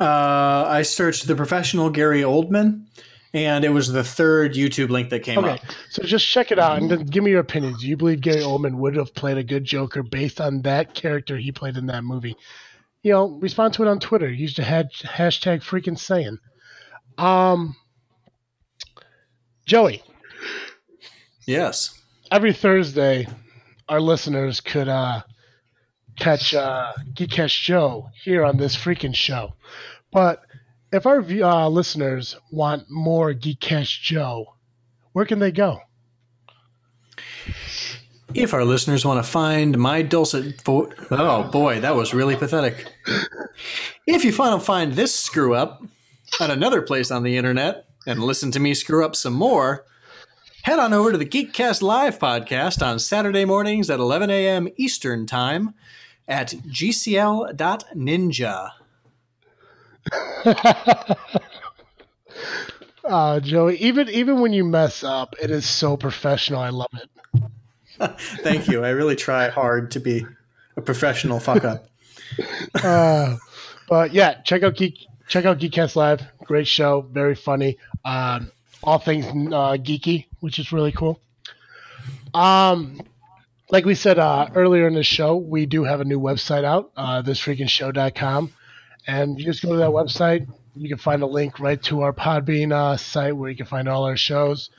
[0.00, 2.86] Uh, I searched the professional Gary Oldman,
[3.32, 5.60] and it was the third YouTube link that came Okay, up.
[5.90, 7.74] so just check it out and then give me your opinion.
[7.78, 11.36] Do you believe Gary Oldman would have played a good Joker based on that character
[11.36, 12.36] he played in that movie?
[13.04, 14.28] You know, respond to it on Twitter.
[14.28, 16.38] Use the hashtag freaking saying.
[17.16, 17.76] Um,
[19.66, 20.02] Joey,
[21.48, 21.98] Yes.
[22.30, 23.26] every Thursday,
[23.88, 25.22] our listeners could uh,
[26.16, 29.54] catch uh, Geekcast Joe here on this freaking show.
[30.12, 30.42] But
[30.92, 34.56] if our uh, listeners want more Geekcast Joe,
[35.12, 35.80] where can they go?
[38.34, 42.92] If our listeners want to find my dulcet vo- oh boy, that was really pathetic.
[44.06, 45.82] If you want to find this screw up
[46.40, 49.86] at another place on the internet and listen to me screw up some more,
[50.68, 54.68] head on over to the Geekcast Live podcast on Saturday mornings at 11 a.m.
[54.76, 55.72] Eastern Time
[56.28, 57.52] at gcl.ninja.
[63.04, 66.60] Uh, Joey, even even when you mess up, it is so professional.
[66.60, 67.08] I love it.
[68.42, 68.84] Thank you.
[68.84, 70.26] I really try hard to be
[70.76, 71.88] a professional fuck up.
[72.84, 73.38] Uh,
[73.88, 76.20] but yeah, check out Geek, check out Geekcast Live.
[76.44, 77.78] Great show, very funny.
[78.04, 78.52] Um,
[78.82, 81.20] all things uh, geeky, which is really cool.
[82.34, 83.00] Um,
[83.70, 86.90] like we said uh, earlier in the show, we do have a new website out,
[86.96, 88.52] uh, thisfreakingshow.com.
[89.06, 90.46] And you just go to that website.
[90.74, 93.88] You can find a link right to our Podbean uh, site where you can find
[93.88, 94.70] all our shows.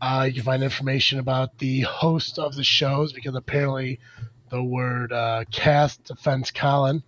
[0.00, 4.00] Uh, you can find information about the host of the shows because apparently
[4.50, 7.02] the word uh, cast offends Colin.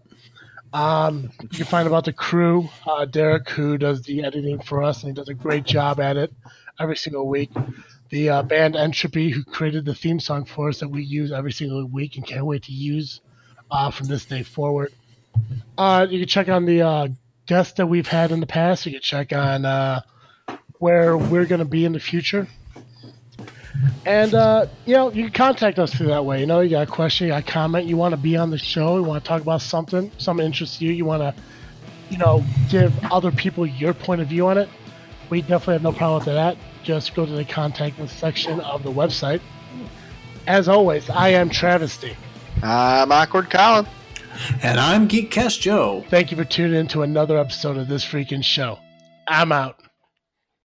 [0.73, 5.03] Um, you can find about the crew, uh, Derek, who does the editing for us,
[5.03, 6.33] and he does a great job at it
[6.81, 7.51] every single week.
[8.09, 11.53] The uh, band Entropy, who created the theme song for us that we use every
[11.53, 13.21] single week and can't wait to use
[13.71, 14.93] uh, from this day forward.
[15.77, 17.09] Uh, you can check on the uh,
[17.47, 18.85] guests that we've had in the past.
[18.87, 20.03] You can check on uh,
[20.79, 22.47] where we're going to be in the future.
[24.05, 26.41] And, uh, you know, you can contact us through that way.
[26.41, 28.51] You know, you got a question, you got a comment, you want to be on
[28.51, 31.35] the show, you want to talk about something, something interests you, you want to,
[32.11, 34.69] you know, give other people your point of view on it.
[35.31, 36.57] We definitely have no problem with that.
[36.83, 39.41] Just go to the contact us section of the website.
[40.47, 42.17] As always, I am Travesty.
[42.63, 43.87] I'm awkward Colin.
[44.63, 46.05] And I'm Geekcast Joe.
[46.09, 48.79] Thank you for tuning in to another episode of this freaking show.
[49.29, 49.82] I'm out.